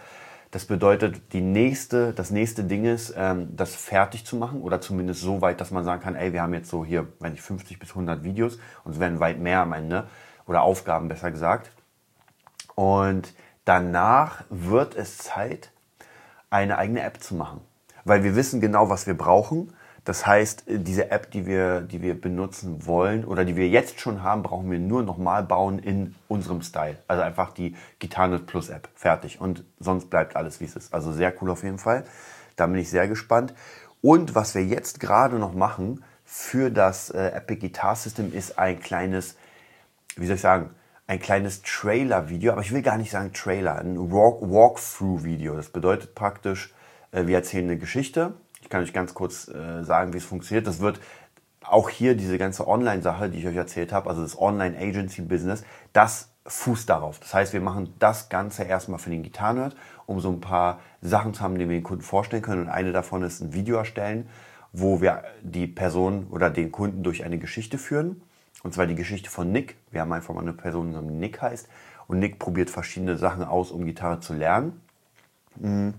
Das 0.51 0.65
bedeutet, 0.65 1.33
die 1.33 1.41
nächste, 1.41 2.13
das 2.13 2.31
nächste 2.31 2.63
Ding 2.63 2.85
ist, 2.85 3.13
ähm, 3.17 3.55
das 3.55 3.75
fertig 3.75 4.25
zu 4.25 4.37
machen 4.37 4.61
oder 4.61 4.79
zumindest 4.79 5.21
so 5.21 5.41
weit, 5.41 5.59
dass 5.59 5.71
man 5.71 5.83
sagen 5.83 6.01
kann, 6.01 6.15
ey, 6.15 6.31
wir 6.31 6.41
haben 6.41 6.53
jetzt 6.53 6.69
so 6.69 6.85
hier, 6.85 7.07
wenn 7.19 7.33
ich 7.33 7.41
50 7.41 7.79
bis 7.79 7.89
100 7.89 8.23
Videos 8.23 8.57
und 8.83 8.93
es 8.93 8.99
werden 8.99 9.19
weit 9.19 9.39
mehr 9.39 9.59
am 9.59 9.73
Ende 9.73 10.07
oder 10.45 10.61
Aufgaben 10.61 11.09
besser 11.09 11.31
gesagt. 11.31 11.71
Und 12.75 13.33
danach 13.65 14.45
wird 14.49 14.95
es 14.95 15.17
Zeit, 15.17 15.71
eine 16.49 16.77
eigene 16.77 17.01
App 17.01 17.21
zu 17.21 17.35
machen, 17.35 17.59
weil 18.05 18.23
wir 18.23 18.35
wissen 18.35 18.61
genau, 18.61 18.89
was 18.89 19.05
wir 19.05 19.17
brauchen 19.17 19.73
das 20.07 20.25
heißt, 20.25 20.69
äh, 20.69 20.79
diese 20.79 21.11
App, 21.11 21.31
die 21.31 21.45
wir, 21.45 21.81
die 21.81 22.01
wir 22.01 22.19
benutzen 22.19 22.85
wollen 22.85 23.25
oder 23.25 23.43
die 23.43 23.57
wir 23.57 23.67
jetzt 23.67 23.99
schon 23.99 24.23
haben, 24.23 24.41
brauchen 24.41 24.71
wir 24.71 24.79
nur 24.79 25.03
nochmal 25.03 25.43
bauen 25.43 25.79
in 25.79 26.15
unserem 26.29 26.61
Style. 26.61 26.95
Also 27.09 27.23
einfach 27.23 27.51
die 27.53 27.75
Gitarre 27.99 28.39
Plus 28.39 28.69
App. 28.69 28.87
Fertig. 28.95 29.41
Und 29.41 29.65
sonst 29.79 30.09
bleibt 30.09 30.37
alles, 30.37 30.61
wie 30.61 30.63
es 30.63 30.77
ist. 30.77 30.93
Also 30.93 31.11
sehr 31.11 31.33
cool 31.41 31.49
auf 31.49 31.61
jeden 31.61 31.77
Fall. 31.77 32.05
Da 32.55 32.67
bin 32.67 32.77
ich 32.77 32.89
sehr 32.89 33.09
gespannt. 33.09 33.53
Und 34.01 34.33
was 34.33 34.55
wir 34.55 34.63
jetzt 34.63 35.01
gerade 35.01 35.39
noch 35.39 35.53
machen 35.53 36.05
für 36.23 36.71
das 36.71 37.09
äh, 37.09 37.31
Epic 37.31 37.59
Guitar 37.59 37.97
System 37.97 38.33
ist 38.33 38.57
ein 38.57 38.79
kleines, 38.79 39.35
wie 40.15 40.25
soll 40.25 40.35
ich 40.35 40.41
sagen, 40.41 40.69
ein 41.05 41.19
kleines 41.19 41.63
Trailer-Video, 41.63 42.53
aber 42.53 42.61
ich 42.61 42.71
will 42.71 42.81
gar 42.81 42.97
nicht 42.97 43.11
sagen 43.11 43.33
Trailer, 43.33 43.79
ein 43.79 43.97
Walk 44.09 44.41
Walkthrough-Video. 44.41 45.55
Das 45.55 45.67
bedeutet 45.69 46.15
praktisch, 46.15 46.73
äh, 47.11 47.25
wir 47.27 47.35
erzählen 47.35 47.65
eine 47.65 47.77
Geschichte 47.77 48.35
ich 48.61 48.69
kann 48.69 48.81
euch 48.81 48.93
ganz 48.93 49.13
kurz 49.13 49.47
äh, 49.47 49.83
sagen, 49.83 50.13
wie 50.13 50.17
es 50.17 50.25
funktioniert. 50.25 50.67
Das 50.67 50.79
wird 50.79 50.99
auch 51.61 51.89
hier 51.89 52.15
diese 52.15 52.37
ganze 52.37 52.67
Online-Sache, 52.67 53.29
die 53.29 53.39
ich 53.39 53.47
euch 53.47 53.55
erzählt 53.55 53.91
habe, 53.91 54.09
also 54.09 54.21
das 54.21 54.39
Online-Agency-Business, 54.39 55.63
das 55.93 56.29
fußt 56.45 56.89
darauf. 56.89 57.19
Das 57.19 57.33
heißt, 57.33 57.53
wir 57.53 57.61
machen 57.61 57.93
das 57.99 58.29
Ganze 58.29 58.63
erstmal 58.63 58.99
für 58.99 59.09
den 59.09 59.21
Gitarrenerd, 59.21 59.75
um 60.05 60.21
so 60.21 60.29
ein 60.29 60.39
paar 60.39 60.79
Sachen 61.01 61.33
zu 61.33 61.41
haben, 61.41 61.55
die 61.55 61.67
wir 61.67 61.77
den 61.77 61.83
Kunden 61.83 62.03
vorstellen 62.03 62.41
können. 62.41 62.63
Und 62.63 62.69
eine 62.69 62.93
davon 62.93 63.21
ist 63.23 63.41
ein 63.41 63.53
Video 63.53 63.77
erstellen, 63.77 64.29
wo 64.71 65.01
wir 65.01 65.23
die 65.41 65.67
Person 65.67 66.27
oder 66.29 66.49
den 66.49 66.71
Kunden 66.71 67.03
durch 67.03 67.25
eine 67.25 67.37
Geschichte 67.37 67.77
führen. 67.77 68.21
Und 68.63 68.73
zwar 68.73 68.87
die 68.87 68.95
Geschichte 68.95 69.29
von 69.29 69.51
Nick. 69.51 69.75
Wir 69.91 70.01
haben 70.01 70.13
einfach 70.13 70.33
mal 70.33 70.41
eine 70.41 70.53
Person, 70.53 70.93
die 70.93 71.13
Nick 71.13 71.41
heißt. 71.41 71.67
Und 72.07 72.19
Nick 72.19 72.39
probiert 72.39 72.69
verschiedene 72.69 73.17
Sachen 73.17 73.43
aus, 73.43 73.71
um 73.71 73.85
Gitarre 73.85 74.21
zu 74.21 74.33
lernen. 74.33 74.81
Mhm 75.59 75.95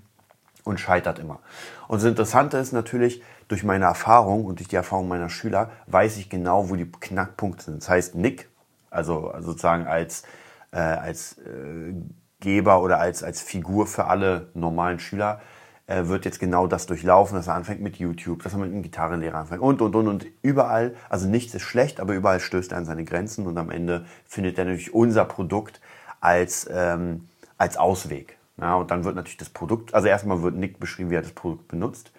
und 0.64 0.78
scheitert 0.78 1.18
immer. 1.18 1.40
Und 1.86 2.02
das 2.02 2.08
Interessante 2.08 2.58
ist 2.58 2.72
natürlich, 2.72 3.22
durch 3.48 3.64
meine 3.64 3.86
Erfahrung 3.86 4.44
und 4.44 4.58
durch 4.58 4.68
die 4.68 4.76
Erfahrung 4.76 5.08
meiner 5.08 5.30
Schüler 5.30 5.70
weiß 5.86 6.18
ich 6.18 6.28
genau, 6.28 6.68
wo 6.68 6.76
die 6.76 6.90
Knackpunkte 6.90 7.64
sind. 7.64 7.82
Das 7.82 7.88
heißt, 7.88 8.14
Nick, 8.14 8.48
also, 8.90 9.30
also 9.30 9.50
sozusagen 9.50 9.86
als, 9.86 10.22
äh, 10.70 10.78
als 10.78 11.38
äh, 11.38 11.94
Geber 12.40 12.82
oder 12.82 12.98
als, 12.98 13.22
als 13.22 13.40
Figur 13.40 13.86
für 13.86 14.04
alle 14.04 14.48
normalen 14.54 15.00
Schüler, 15.00 15.40
äh, 15.86 16.06
wird 16.06 16.26
jetzt 16.26 16.38
genau 16.38 16.66
das 16.66 16.86
durchlaufen, 16.86 17.36
dass 17.36 17.46
er 17.46 17.54
anfängt 17.54 17.80
mit 17.80 17.96
YouTube, 17.96 18.42
dass 18.42 18.52
er 18.52 18.58
mit 18.58 18.70
einem 18.70 18.82
Gitarrenlehrer 18.82 19.38
anfängt 19.38 19.62
und, 19.62 19.80
und, 19.80 19.96
und, 19.96 20.06
und 20.06 20.26
überall, 20.42 20.94
also 21.08 21.26
nichts 21.26 21.54
ist 21.54 21.62
schlecht, 21.62 22.00
aber 22.00 22.14
überall 22.14 22.40
stößt 22.40 22.72
er 22.72 22.78
an 22.78 22.84
seine 22.84 23.04
Grenzen 23.04 23.46
und 23.46 23.56
am 23.56 23.70
Ende 23.70 24.04
findet 24.26 24.58
er 24.58 24.66
natürlich 24.66 24.92
unser 24.92 25.24
Produkt 25.24 25.80
als, 26.20 26.68
ähm, 26.70 27.28
als 27.56 27.76
Ausweg. 27.78 28.37
Ja, 28.60 28.74
und 28.76 28.90
dann 28.90 29.04
wird 29.04 29.14
natürlich 29.14 29.36
das 29.36 29.50
Produkt, 29.50 29.94
also 29.94 30.08
erstmal 30.08 30.42
wird 30.42 30.56
Nick 30.56 30.80
beschrieben, 30.80 31.10
wie 31.10 31.14
er 31.14 31.22
das 31.22 31.32
Produkt 31.32 31.68
benutzt. 31.68 32.12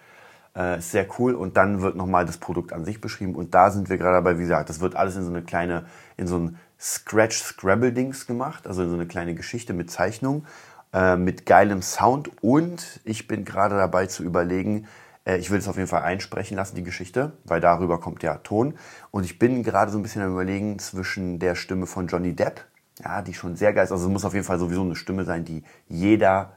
Äh, 0.56 0.78
ist 0.78 0.90
sehr 0.90 1.06
cool. 1.18 1.34
Und 1.34 1.56
dann 1.56 1.80
wird 1.82 1.96
nochmal 1.96 2.26
das 2.26 2.38
Produkt 2.38 2.72
an 2.72 2.84
sich 2.84 3.00
beschrieben. 3.00 3.34
Und 3.34 3.54
da 3.54 3.70
sind 3.70 3.88
wir 3.88 3.98
gerade 3.98 4.16
dabei, 4.16 4.38
wie 4.38 4.42
gesagt, 4.42 4.68
das 4.68 4.80
wird 4.80 4.96
alles 4.96 5.16
in 5.16 5.22
so 5.22 5.30
eine 5.30 5.42
kleine, 5.42 5.84
in 6.16 6.26
so 6.26 6.38
ein 6.38 6.58
Scratch-Scrabble-Dings 6.78 8.26
gemacht, 8.26 8.66
also 8.66 8.82
in 8.82 8.88
so 8.88 8.94
eine 8.94 9.06
kleine 9.06 9.34
Geschichte 9.34 9.74
mit 9.74 9.90
Zeichnung, 9.90 10.46
äh, 10.92 11.16
mit 11.16 11.46
geilem 11.46 11.82
Sound. 11.82 12.30
Und 12.42 13.00
ich 13.04 13.28
bin 13.28 13.44
gerade 13.44 13.76
dabei 13.76 14.06
zu 14.06 14.24
überlegen, 14.24 14.86
äh, 15.24 15.36
ich 15.36 15.50
will 15.50 15.58
es 15.58 15.68
auf 15.68 15.76
jeden 15.76 15.88
Fall 15.88 16.02
einsprechen 16.02 16.56
lassen, 16.56 16.74
die 16.74 16.82
Geschichte, 16.82 17.32
weil 17.44 17.60
darüber 17.60 18.00
kommt 18.00 18.22
ja 18.22 18.36
Ton. 18.38 18.74
Und 19.10 19.24
ich 19.24 19.38
bin 19.38 19.62
gerade 19.62 19.92
so 19.92 19.98
ein 19.98 20.02
bisschen 20.02 20.22
am 20.22 20.32
Überlegen 20.32 20.78
zwischen 20.78 21.38
der 21.38 21.54
Stimme 21.54 21.86
von 21.86 22.06
Johnny 22.06 22.34
Depp 22.34 22.64
ja, 23.02 23.22
die 23.22 23.34
schon 23.34 23.56
sehr 23.56 23.72
geil 23.72 23.84
ist. 23.84 23.92
Also 23.92 24.06
es 24.06 24.12
muss 24.12 24.24
auf 24.24 24.34
jeden 24.34 24.46
Fall 24.46 24.58
sowieso 24.58 24.82
eine 24.82 24.96
Stimme 24.96 25.24
sein, 25.24 25.44
die 25.44 25.64
jeder 25.88 26.56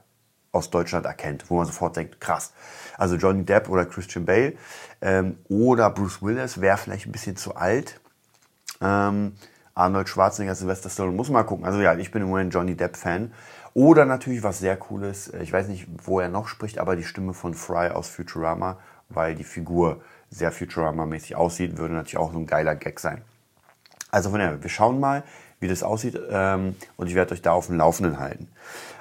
aus 0.51 0.69
Deutschland 0.69 1.05
erkennt, 1.05 1.49
wo 1.49 1.57
man 1.57 1.65
sofort 1.65 1.95
denkt, 1.97 2.21
krass. 2.21 2.53
Also 2.97 3.15
Johnny 3.15 3.43
Depp 3.43 3.69
oder 3.69 3.85
Christian 3.85 4.25
Bale 4.25 4.53
ähm, 5.01 5.37
oder 5.49 5.89
Bruce 5.89 6.21
Willis 6.21 6.61
wäre 6.61 6.77
vielleicht 6.77 7.07
ein 7.07 7.11
bisschen 7.11 7.35
zu 7.35 7.55
alt. 7.55 7.99
Ähm, 8.79 9.33
Arnold 9.73 10.07
Schwarzenegger, 10.07 10.53
Sylvester 10.53 10.89
Stallone, 10.89 11.15
muss 11.15 11.29
mal 11.29 11.43
gucken. 11.43 11.65
Also 11.65 11.81
ja, 11.81 11.95
ich 11.95 12.11
bin 12.11 12.21
im 12.21 12.29
Moment 12.29 12.53
Johnny 12.53 12.75
Depp-Fan. 12.75 13.33
Oder 13.73 14.05
natürlich 14.05 14.43
was 14.43 14.59
sehr 14.59 14.77
cooles, 14.77 15.33
ich 15.41 15.51
weiß 15.51 15.67
nicht, 15.67 15.87
wo 16.03 16.19
er 16.19 16.29
noch 16.29 16.47
spricht, 16.47 16.77
aber 16.77 16.95
die 16.95 17.03
Stimme 17.03 17.33
von 17.33 17.55
Fry 17.55 17.89
aus 17.89 18.07
Futurama, 18.07 18.77
weil 19.09 19.33
die 19.33 19.43
Figur 19.43 20.03
sehr 20.29 20.51
Futurama-mäßig 20.51 21.35
aussieht, 21.35 21.77
würde 21.77 21.95
natürlich 21.95 22.17
auch 22.17 22.31
so 22.31 22.37
ein 22.37 22.45
geiler 22.45 22.75
Gag 22.75 22.99
sein. 22.99 23.23
Also 24.11 24.29
von 24.29 24.39
daher, 24.39 24.61
wir 24.61 24.69
schauen 24.69 24.99
mal, 24.99 25.23
wie 25.63 25.67
das 25.67 25.81
aussieht 25.81 26.19
ähm, 26.29 26.75
und 26.97 27.07
ich 27.07 27.15
werde 27.15 27.33
euch 27.33 27.41
da 27.41 27.53
auf 27.53 27.67
dem 27.67 27.77
Laufenden 27.77 28.19
halten. 28.19 28.47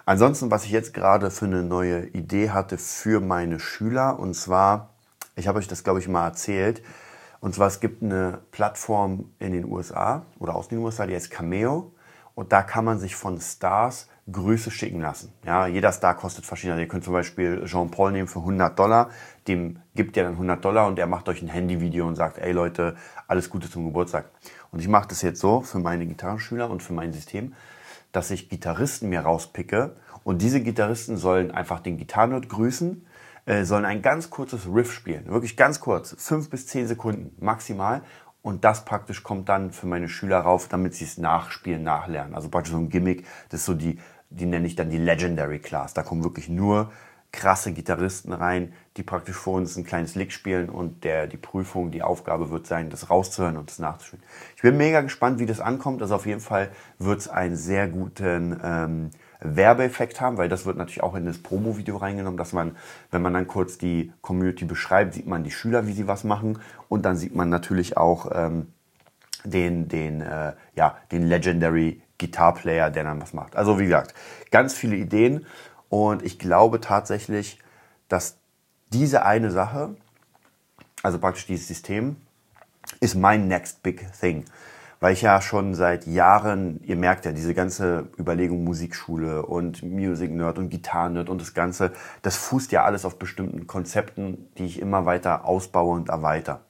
Ansonsten, 0.07 0.51
was 0.51 0.65
ich 0.65 0.71
jetzt 0.71 0.95
gerade 0.95 1.31
für 1.31 1.45
eine 1.45 1.63
neue 1.63 2.07
Idee 2.07 2.51
hatte 2.51 2.79
für 2.79 3.21
meine 3.21 3.61
Schüler 3.61 4.19
und 4.19 4.35
zwar, 4.35 4.89
ich 5.37 5.47
habe 5.47 5.59
euch 5.59 5.69
das 5.69 5.85
glaube 5.85 5.99
ich 5.99 6.09
mal 6.09 6.25
erzählt, 6.25 6.83
und 7.41 7.55
zwar 7.55 7.67
es 7.67 7.81
gibt 7.81 8.03
eine 8.03 8.39
Plattform 8.53 9.27
in 9.39 9.53
den 9.53 9.71
USA 9.71 10.23
oder 10.39 10.55
aus 10.55 10.69
den 10.69 10.79
USA, 10.79 11.07
die 11.07 11.15
heißt 11.15 11.31
Cameo 11.31 11.93
und 12.35 12.53
da 12.53 12.63
kann 12.63 12.85
man 12.85 12.99
sich 12.99 13.15
von 13.15 13.41
Stars 13.41 14.09
Grüße 14.31 14.71
schicken 14.71 15.01
lassen. 15.01 15.33
Ja, 15.45 15.67
jeder 15.67 15.91
Star 15.91 16.15
kostet 16.15 16.47
verschiedene. 16.47 16.81
Ihr 16.81 16.87
könnt 16.87 17.03
zum 17.03 17.13
Beispiel 17.13 17.65
Jean-Paul 17.65 18.13
nehmen 18.13 18.29
für 18.29 18.39
100 18.39 18.79
Dollar. 18.79 19.11
Dem 19.49 19.81
gibt 19.97 20.17
ihr 20.17 20.23
dann 20.23 20.35
100 20.35 20.65
Dollar 20.65 20.87
und 20.87 20.99
er 20.99 21.09
macht 21.09 21.29
euch 21.29 21.43
ein 21.43 21.49
Handyvideo 21.49 22.07
und 22.07 22.15
sagt, 22.15 22.39
ey 22.39 22.53
Leute, 22.53 22.97
alles 23.27 23.51
Gute 23.51 23.69
zum 23.69 23.85
Geburtstag. 23.85 24.27
Und 24.73 24.81
ich 24.81 24.89
mache 24.89 25.09
das 25.09 25.23
jetzt 25.23 25.41
so 25.41 25.61
für 25.61 25.79
meine 25.79 26.07
Gitarrenschüler 26.07 26.69
und 26.71 26.83
für 26.83 26.95
mein 26.95 27.13
System, 27.13 27.55
dass 28.11 28.31
ich 28.31 28.49
Gitarristen 28.49 29.09
mir 29.09 29.21
rauspicke 29.21 29.97
und 30.25 30.43
diese 30.43 30.61
Gitarristen 30.61 31.17
sollen 31.17 31.51
einfach 31.51 31.81
den 31.81 31.99
Gitarrenort 31.99 32.49
grüßen, 32.49 33.07
äh, 33.45 33.65
sollen 33.65 33.85
ein 33.85 34.03
ganz 34.03 34.31
kurzes 34.31 34.67
Riff 34.67 34.93
spielen, 34.93 35.27
wirklich 35.27 35.57
ganz 35.57 35.81
kurz, 35.81 36.15
fünf 36.19 36.49
bis 36.49 36.67
zehn 36.67 36.87
Sekunden 36.87 37.37
maximal 37.45 38.03
und 38.41 38.65
das 38.65 38.85
praktisch 38.85 39.23
kommt 39.23 39.49
dann 39.49 39.73
für 39.73 39.87
meine 39.87 40.09
Schüler 40.09 40.41
rauf, 40.41 40.69
damit 40.69 40.95
sie 40.95 41.05
es 41.05 41.19
nachspielen, 41.19 41.83
nachlernen. 41.83 42.35
Also 42.35 42.49
praktisch 42.49 42.73
so 42.73 42.79
ein 42.79 42.89
Gimmick, 42.89 43.27
das 43.51 43.61
ist 43.61 43.67
so 43.67 43.75
die, 43.75 43.99
die 44.31 44.47
nenne 44.47 44.67
ich 44.67 44.75
dann 44.75 44.91
die 44.91 44.99
Legendary 44.99 45.59
Class. 45.59 45.95
Da 45.95 46.03
kommen 46.03 46.25
wirklich 46.25 46.49
nur 46.49 46.91
krasse 47.33 47.73
Gitarristen 47.73 48.33
rein, 48.33 48.75
die 48.97 49.03
praktisch 49.03 49.37
vor 49.37 49.55
uns 49.55 49.77
ein 49.77 49.85
kleines 49.85 50.15
Lick 50.15 50.33
spielen 50.33 50.69
und 50.69 51.03
der, 51.03 51.27
die 51.27 51.39
Prüfung, 51.39 51.91
die 51.91 52.03
Aufgabe 52.03 52.51
wird 52.51 52.67
sein, 52.67 52.91
das 52.91 53.09
rauszuhören 53.09 53.57
und 53.57 53.71
das 53.71 53.79
nachzuspielen. 53.79 54.25
Ich 54.55 54.63
bin 54.63 54.77
mega 54.77 55.01
gespannt, 55.01 55.39
wie 55.39 55.47
das 55.47 55.61
ankommt. 55.61 56.03
Also 56.03 56.15
auf 56.15 56.27
jeden 56.27 56.41
Fall 56.41 56.71
wird 56.99 57.21
es 57.21 57.29
einen 57.29 57.57
sehr 57.57 57.89
guten 57.89 58.61
ähm, 58.63 59.11
Werbeeffekt 59.41 60.21
haben, 60.21 60.37
weil 60.37 60.51
das 60.51 60.67
wird 60.67 60.77
natürlich 60.77 61.03
auch 61.03 61.15
in 61.15 61.25
das 61.25 61.39
Promo-Video 61.39 61.97
reingenommen, 61.97 62.37
dass 62.37 62.53
man, 62.53 62.77
wenn 63.11 63.23
man 63.23 63.33
dann 63.33 63.47
kurz 63.47 63.79
die 63.79 64.13
Community 64.21 64.67
beschreibt, 64.67 65.15
sieht 65.15 65.27
man 65.27 65.43
die 65.43 65.51
Schüler, 65.51 65.87
wie 65.87 65.93
sie 65.93 66.07
was 66.07 66.25
machen 66.25 66.59
und 66.89 67.05
dann 67.05 67.17
sieht 67.17 67.35
man 67.35 67.49
natürlich 67.49 67.97
auch 67.97 68.31
ähm, 68.33 68.69
den, 69.45 69.89
den, 69.89 70.21
äh, 70.21 70.53
ja, 70.77 70.97
den 71.11 71.25
Legendary 71.25 72.03
Guitar 72.19 72.55
Player, 72.55 72.91
der 72.91 73.05
dann 73.05 73.21
was 73.21 73.33
macht. 73.33 73.57
Also 73.57 73.79
wie 73.79 73.85
gesagt, 73.85 74.15
ganz 74.51 74.75
viele 74.75 74.97
Ideen 74.97 75.47
und 75.93 76.23
ich 76.23 76.39
glaube 76.39 76.81
tatsächlich, 76.81 77.59
dass 78.09 78.39
diese 78.95 79.27
eine 79.27 79.51
Sache, 79.51 79.95
also 81.03 81.19
praktisch 81.19 81.47
dieses 81.47 81.69
System, 81.69 82.17
ist 83.01 83.15
mein 83.15 83.47
next 83.47 83.83
big 83.83 84.11
thing 84.19 84.45
weil 85.03 85.15
ich 85.15 85.23
ja 85.23 85.41
schon 85.41 85.75
seit 85.75 86.07
Jahren, 86.07 86.79
ihr 86.85 86.95
merkt 86.95 87.25
ja, 87.25 87.33
diese 87.33 87.55
ganze 87.55 88.07
Überlegung 88.21 88.63
Musikschule 88.63 89.45
und 89.45 89.83
Music 89.83 90.31
Nerd 90.31 90.59
und 90.59 90.71
Gitarre 90.71 91.11
Nerd 91.11 91.29
und 91.29 91.41
das 91.41 91.55
Ganze, 91.55 91.91
das 92.23 92.37
fußt 92.37 92.71
ja 92.71 92.85
alles 92.85 93.05
auf 93.05 93.19
bestimmten 93.19 93.67
Konzepten, 93.67 94.47
die 94.59 94.65
ich 94.65 94.79
immer 94.79 95.05
weiter 95.05 95.45
ausbaue 95.45 95.97
und 95.97 96.09
erweitere. 96.09 96.61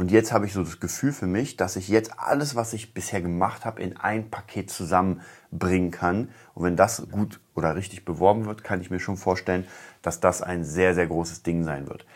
Und 0.00 0.10
jetzt 0.10 0.32
habe 0.32 0.46
ich 0.46 0.54
so 0.54 0.64
das 0.64 0.80
Gefühl 0.80 1.12
für 1.12 1.26
mich, 1.26 1.58
dass 1.58 1.76
ich 1.76 1.88
jetzt 1.88 2.18
alles, 2.18 2.56
was 2.56 2.72
ich 2.72 2.94
bisher 2.94 3.20
gemacht 3.20 3.66
habe, 3.66 3.82
in 3.82 3.98
ein 3.98 4.30
Paket 4.30 4.70
zusammenbringen 4.70 5.90
kann. 5.90 6.30
Und 6.54 6.64
wenn 6.64 6.74
das 6.74 7.06
gut 7.10 7.38
oder 7.54 7.76
richtig 7.76 8.06
beworben 8.06 8.46
wird, 8.46 8.64
kann 8.64 8.80
ich 8.80 8.90
mir 8.90 8.98
schon 8.98 9.18
vorstellen, 9.18 9.66
dass 10.00 10.18
das 10.18 10.40
ein 10.40 10.64
sehr, 10.64 10.94
sehr 10.94 11.06
großes 11.06 11.42
Ding 11.42 11.64
sein 11.64 11.86
wird. 11.86 12.06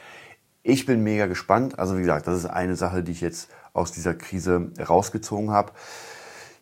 Ich 0.63 0.87
bin 0.87 1.03
mega 1.03 1.27
gespannt. 1.27 1.79
Also 1.79 1.99
wie 1.99 2.01
gesagt, 2.01 2.27
das 2.27 2.39
ist 2.39 2.47
eine 2.47 2.75
Sache, 2.75 3.03
die 3.03 3.13
ich 3.13 3.21
jetzt 3.21 3.51
aus 3.75 3.93
dieser 3.93 4.15
Krise 4.15 4.71
rausgezogen 4.81 5.51
habe. 5.51 5.73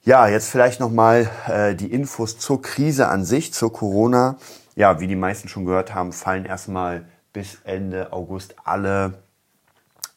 Ja, 0.03 0.27
jetzt 0.27 0.49
vielleicht 0.49 0.81
nochmal 0.81 1.31
äh, 1.47 1.77
die 1.77 1.93
Infos 1.93 2.37
zur 2.37 2.63
Krise 2.63 3.07
an 3.07 3.25
sich, 3.25 3.53
zur 3.55 3.73
Corona. 3.73 4.39
Ja, 4.75 4.99
wie 4.99 5.07
die 5.07 5.15
meisten 5.15 5.47
schon 5.47 5.67
gehört 5.67 5.95
haben, 5.95 6.13
fallen 6.13 6.47
erstmal 6.47 7.05
bis 7.33 7.59
Ende 7.63 8.13
August 8.13 8.57
alle, 8.65 9.23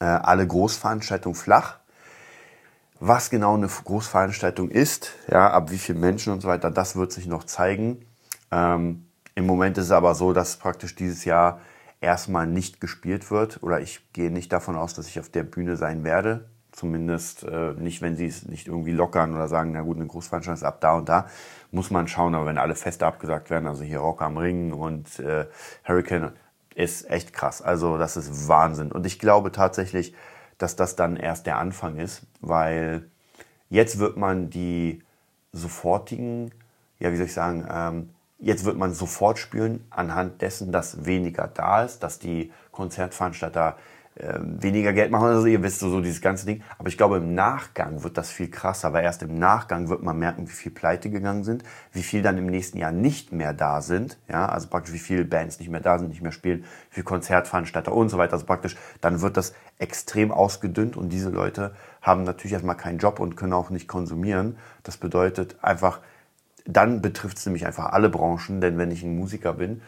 alle 0.06 0.46
Großveranstaltungen 0.48 1.36
flach. 1.36 1.80
Was 3.00 3.30
genau 3.30 3.56
eine 3.56 3.68
Großveranstaltung 3.68 4.70
ist, 4.70 5.12
ja, 5.30 5.52
ab 5.52 5.70
wie 5.70 5.78
vielen 5.78 6.00
Menschen 6.00 6.32
und 6.32 6.42
so 6.42 6.48
weiter, 6.48 6.72
das 6.72 6.96
wird 6.96 7.12
sich 7.12 7.28
noch 7.28 7.44
zeigen. 7.44 8.06
Ähm, 8.52 9.08
Im 9.36 9.46
Moment 9.46 9.78
ist 9.78 9.86
es 9.86 9.92
aber 9.92 10.16
so, 10.16 10.32
dass 10.32 10.58
praktisch 10.58 10.96
dieses 10.96 11.26
Jahr 11.26 11.60
erstmal 12.00 12.48
nicht 12.48 12.80
gespielt 12.80 13.32
wird 13.32 13.62
oder 13.64 13.82
ich 13.82 14.12
gehe 14.14 14.32
nicht 14.32 14.54
davon 14.54 14.76
aus, 14.76 14.94
dass 14.94 15.08
ich 15.08 15.20
auf 15.20 15.30
der 15.30 15.44
Bühne 15.44 15.76
sein 15.76 16.04
werde. 16.04 16.50
Zumindest 16.72 17.44
äh, 17.44 17.74
nicht, 17.74 18.02
wenn 18.02 18.18
sie 18.18 18.28
es 18.28 18.46
nicht 18.46 18.68
irgendwie 18.68 18.92
lockern 18.92 19.34
oder 19.34 19.48
sagen, 19.48 19.72
na 19.72 19.82
gut, 19.82 19.98
eine 19.98 20.08
Großveranstaltung 20.08 20.58
ist 20.58 20.66
ab 20.66 20.82
da 20.82 20.98
und 20.98 21.08
da, 21.08 21.28
muss 21.72 21.90
man 21.90 22.08
schauen. 22.08 22.36
Aber 22.36 22.46
wenn 22.46 22.58
alle 22.58 22.76
Feste 22.76 23.06
abgesagt 23.06 23.50
werden, 23.50 23.68
also 23.68 23.84
hier 23.84 24.00
Rock 24.00 24.22
am 24.22 24.38
Ring 24.38 24.74
und 24.74 25.20
äh, 25.20 25.46
Hurricane, 25.88 26.34
ist 26.75 27.10
echt 27.10 27.34
krass. 27.34 27.62
Also 27.62 27.98
das 27.98 28.17
ist 28.17 28.48
Wahnsinn. 28.48 28.91
Und 28.91 29.05
ich 29.05 29.17
glaube 29.17 29.51
tatsächlich, 29.51 30.13
dass 30.58 30.75
das 30.75 30.96
dann 30.96 31.17
erst 31.17 31.48
der 31.48 31.58
Anfang 31.58 31.98
ist, 31.98 32.22
weil 32.41 33.10
jetzt 33.70 33.98
wird 33.98 34.17
man 34.17 34.50
die 34.50 35.01
sofortigen, 35.51 36.51
ja, 37.00 37.12
wie 37.12 37.17
soll 37.17 37.25
ich 37.25 37.34
sagen, 37.34 37.67
ähm, 37.70 38.10
Jetzt 38.38 38.65
wird 38.65 38.77
man 38.77 38.94
sofort 38.94 39.39
spüren, 39.39 39.86
anhand 39.89 40.41
dessen, 40.41 40.72
dass 40.72 41.05
weniger 41.05 41.48
da 41.48 41.84
ist, 41.84 42.03
dass 42.03 42.20
die 42.20 42.51
Konzertveranstalter 42.72 43.77
äh, 43.77 43.82
weniger 44.17 44.93
Geld 44.93 45.12
machen. 45.12 45.27
Also 45.27 45.48
ihr 45.48 45.62
wisst 45.62 45.79
so, 45.79 46.00
dieses 46.00 46.22
ganze 46.22 46.45
Ding. 46.45 46.63
Aber 46.77 46.88
ich 46.88 46.98
glaube, 46.98 47.17
im 47.17 47.36
Nachgang 47.36 48.03
wird 48.03 48.17
das 48.17 48.29
viel 48.29 48.50
krasser, 48.50 48.93
weil 48.93 49.03
erst 49.03 49.24
im 49.24 49.38
Nachgang 49.38 49.89
wird 49.89 50.03
man 50.03 50.17
merken, 50.17 50.48
wie 50.48 50.53
viel 50.53 50.72
Pleite 50.72 51.10
gegangen 51.10 51.43
sind, 51.43 51.63
wie 51.91 52.03
viel 52.03 52.22
dann 52.22 52.38
im 52.38 52.45
nächsten 52.45 52.77
Jahr 52.77 52.93
nicht 52.93 53.34
mehr 53.34 53.51
da 53.51 53.81
sind. 53.81 54.17
Ja, 54.29 54.48
also 54.48 54.69
praktisch 54.69 54.93
wie 54.93 55.00
viele 55.00 55.25
Bands 55.25 55.60
nicht 55.60 55.69
mehr 55.69 55.81
da 55.81 56.00
sind, 56.00 56.10
nicht 56.10 56.22
mehr 56.22 56.31
spielen, 56.31 56.63
wie 56.89 56.95
viele 56.95 57.03
Konzertveranstalter 57.03 57.91
und 57.91 58.07
so 58.07 58.17
weiter. 58.17 58.34
Also 58.34 58.45
praktisch, 58.45 58.77
dann 59.01 59.22
wird 59.22 59.36
das 59.36 59.53
extrem 59.79 60.31
ausgedünnt 60.31 60.95
und 60.95 61.10
diese 61.10 61.29
Leute 61.29 61.75
haben 62.01 62.24
natürlich 62.24 62.53
erstmal 62.53 62.77
keinen 62.77 63.00
Job 63.00 63.19
und 63.19 63.36
können 63.36 63.53
auch 63.53 63.69
nicht 63.69 63.89
konsumieren. 63.89 64.57
Das 64.84 64.95
bedeutet 64.95 65.57
einfach, 65.62 66.00
dann 66.65 67.01
betrifft 67.01 67.38
es 67.38 67.45
nämlich 67.45 67.67
einfach 67.67 67.91
alle 67.91 68.10
Branchen, 68.10 68.62
denn 68.62 68.77
wenn 68.77 68.91
ich 68.91 69.03
ein 69.03 69.17
Musiker 69.17 69.53
bin 69.53 69.81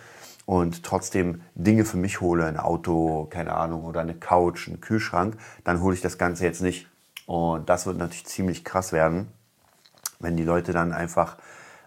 und 0.48 0.84
trotzdem 0.84 1.42
Dinge 1.56 1.84
für 1.84 1.98
mich 1.98 2.22
hole, 2.22 2.46
ein 2.46 2.58
Auto, 2.58 3.28
keine 3.30 3.54
Ahnung, 3.54 3.84
oder 3.84 4.00
eine 4.00 4.16
Couch, 4.16 4.70
einen 4.70 4.80
Kühlschrank, 4.80 5.36
dann 5.66 5.82
hole 5.82 5.94
ich 5.94 6.02
das 6.02 6.18
Ganze 6.18 6.46
jetzt 6.46 6.62
nicht. 6.62 6.88
Und 7.26 7.70
das 7.70 7.86
wird 7.86 7.98
natürlich 7.98 8.26
ziemlich 8.26 8.64
krass 8.64 8.94
werden, 8.94 9.28
wenn 10.22 10.38
die 10.38 10.46
Leute 10.46 10.72
dann 10.72 10.94
einfach 10.94 11.36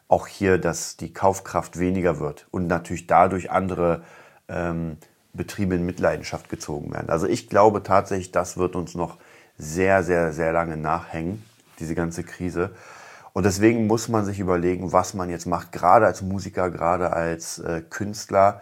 auch 0.08 0.26
hier, 0.26 0.58
dass 0.58 0.98
die 0.98 1.14
Kaufkraft 1.14 1.78
weniger 1.78 2.20
wird 2.20 2.48
und 2.50 2.66
natürlich 2.66 3.06
dadurch 3.06 3.50
andere 3.50 4.02
ähm, 4.46 4.98
Betriebe 5.32 5.74
in 5.74 5.86
Mitleidenschaft 5.86 6.50
gezogen 6.50 6.92
werden. 6.92 7.08
Also 7.08 7.26
ich 7.26 7.48
glaube 7.48 7.82
tatsächlich, 7.82 8.30
das 8.30 8.58
wird 8.58 8.76
uns 8.76 8.94
noch 8.94 9.16
sehr, 9.56 10.02
sehr, 10.02 10.34
sehr 10.34 10.52
lange 10.52 10.76
nachhängen, 10.76 11.42
diese 11.78 11.94
ganze 11.94 12.24
Krise. 12.24 12.72
Und 13.32 13.44
deswegen 13.44 13.86
muss 13.86 14.08
man 14.08 14.24
sich 14.24 14.40
überlegen, 14.40 14.92
was 14.92 15.14
man 15.14 15.30
jetzt 15.30 15.46
macht, 15.46 15.72
gerade 15.72 16.06
als 16.06 16.22
Musiker, 16.22 16.70
gerade 16.70 17.12
als 17.12 17.58
äh, 17.58 17.82
Künstler. 17.88 18.60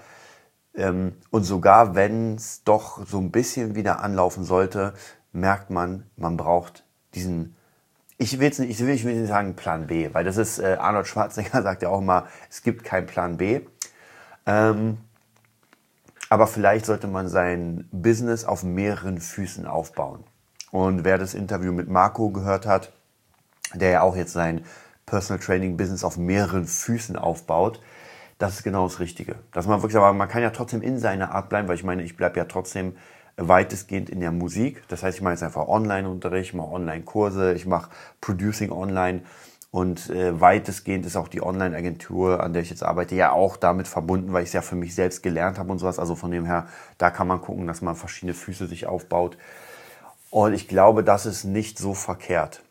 Ähm, 0.74 1.14
und 1.30 1.44
sogar 1.44 1.94
wenn 1.94 2.34
es 2.34 2.64
doch 2.64 3.06
so 3.06 3.18
ein 3.18 3.30
bisschen 3.30 3.74
wieder 3.74 4.00
anlaufen 4.00 4.44
sollte, 4.44 4.94
merkt 5.32 5.70
man, 5.70 6.04
man 6.16 6.36
braucht 6.36 6.84
diesen, 7.14 7.56
ich 8.18 8.38
will 8.38 8.46
jetzt 8.46 8.60
nicht, 8.60 8.70
ich 8.70 9.04
will 9.04 9.14
nicht 9.14 9.28
sagen 9.28 9.56
Plan 9.56 9.86
B, 9.86 10.10
weil 10.12 10.24
das 10.24 10.36
ist, 10.36 10.58
äh, 10.58 10.76
Arnold 10.78 11.06
Schwarzenegger 11.06 11.62
sagt 11.64 11.82
ja 11.82 11.88
auch 11.88 12.00
immer, 12.00 12.26
es 12.50 12.62
gibt 12.62 12.84
keinen 12.84 13.06
Plan 13.06 13.36
B. 13.36 13.60
Ähm, 14.46 14.98
aber 16.30 16.46
vielleicht 16.46 16.84
sollte 16.86 17.06
man 17.06 17.28
sein 17.28 17.88
Business 17.90 18.44
auf 18.44 18.62
mehreren 18.62 19.18
Füßen 19.18 19.66
aufbauen. 19.66 20.24
Und 20.70 21.04
wer 21.04 21.16
das 21.16 21.32
Interview 21.32 21.72
mit 21.72 21.88
Marco 21.88 22.30
gehört 22.30 22.66
hat, 22.66 22.92
der 23.74 23.90
ja 23.90 24.00
auch 24.02 24.16
jetzt 24.16 24.32
sein 24.32 24.64
Personal 25.06 25.42
Training 25.42 25.76
Business 25.76 26.04
auf 26.04 26.16
mehreren 26.16 26.66
Füßen 26.66 27.16
aufbaut, 27.16 27.80
das 28.38 28.54
ist 28.54 28.62
genau 28.62 28.86
das 28.86 29.00
Richtige. 29.00 29.36
Dass 29.52 29.66
man 29.66 29.82
wirklich, 29.82 29.96
aber 29.96 30.12
man 30.12 30.28
kann 30.28 30.42
ja 30.42 30.50
trotzdem 30.50 30.82
in 30.82 30.98
seiner 30.98 31.32
Art 31.34 31.48
bleiben, 31.48 31.66
weil 31.68 31.74
ich 31.76 31.84
meine, 31.84 32.02
ich 32.02 32.16
bleibe 32.16 32.38
ja 32.38 32.44
trotzdem 32.44 32.96
weitestgehend 33.36 34.10
in 34.10 34.20
der 34.20 34.32
Musik. 34.32 34.82
Das 34.88 35.02
heißt, 35.02 35.16
ich 35.18 35.22
mache 35.22 35.32
jetzt 35.34 35.42
einfach 35.42 35.66
Online-Unterricht, 35.68 36.50
ich 36.50 36.54
mache 36.54 36.70
Online-Kurse, 36.70 37.54
ich 37.54 37.66
mache 37.66 37.90
Producing 38.20 38.70
online 38.70 39.22
Und 39.70 40.08
äh, 40.10 40.40
weitestgehend 40.40 41.04
ist 41.04 41.16
auch 41.16 41.28
die 41.28 41.42
Online-Agentur, 41.42 42.42
an 42.42 42.52
der 42.54 42.62
ich 42.62 42.70
jetzt 42.70 42.82
arbeite, 42.82 43.14
ja 43.14 43.32
auch 43.32 43.56
damit 43.56 43.86
verbunden, 43.86 44.32
weil 44.32 44.42
ich 44.42 44.48
es 44.48 44.54
ja 44.54 44.62
für 44.62 44.76
mich 44.76 44.94
selbst 44.94 45.22
gelernt 45.22 45.58
habe 45.58 45.70
und 45.70 45.78
sowas. 45.78 45.98
Also 45.98 46.14
von 46.14 46.30
dem 46.30 46.46
her, 46.46 46.68
da 46.96 47.10
kann 47.10 47.28
man 47.28 47.40
gucken, 47.42 47.66
dass 47.66 47.82
man 47.82 47.94
verschiedene 47.94 48.32
Füße 48.34 48.66
sich 48.66 48.86
aufbaut. 48.86 49.36
Und 50.30 50.54
ich 50.54 50.68
glaube, 50.68 51.04
das 51.04 51.26
ist 51.26 51.44
nicht 51.44 51.78
so 51.78 51.94
verkehrt. 51.94 52.62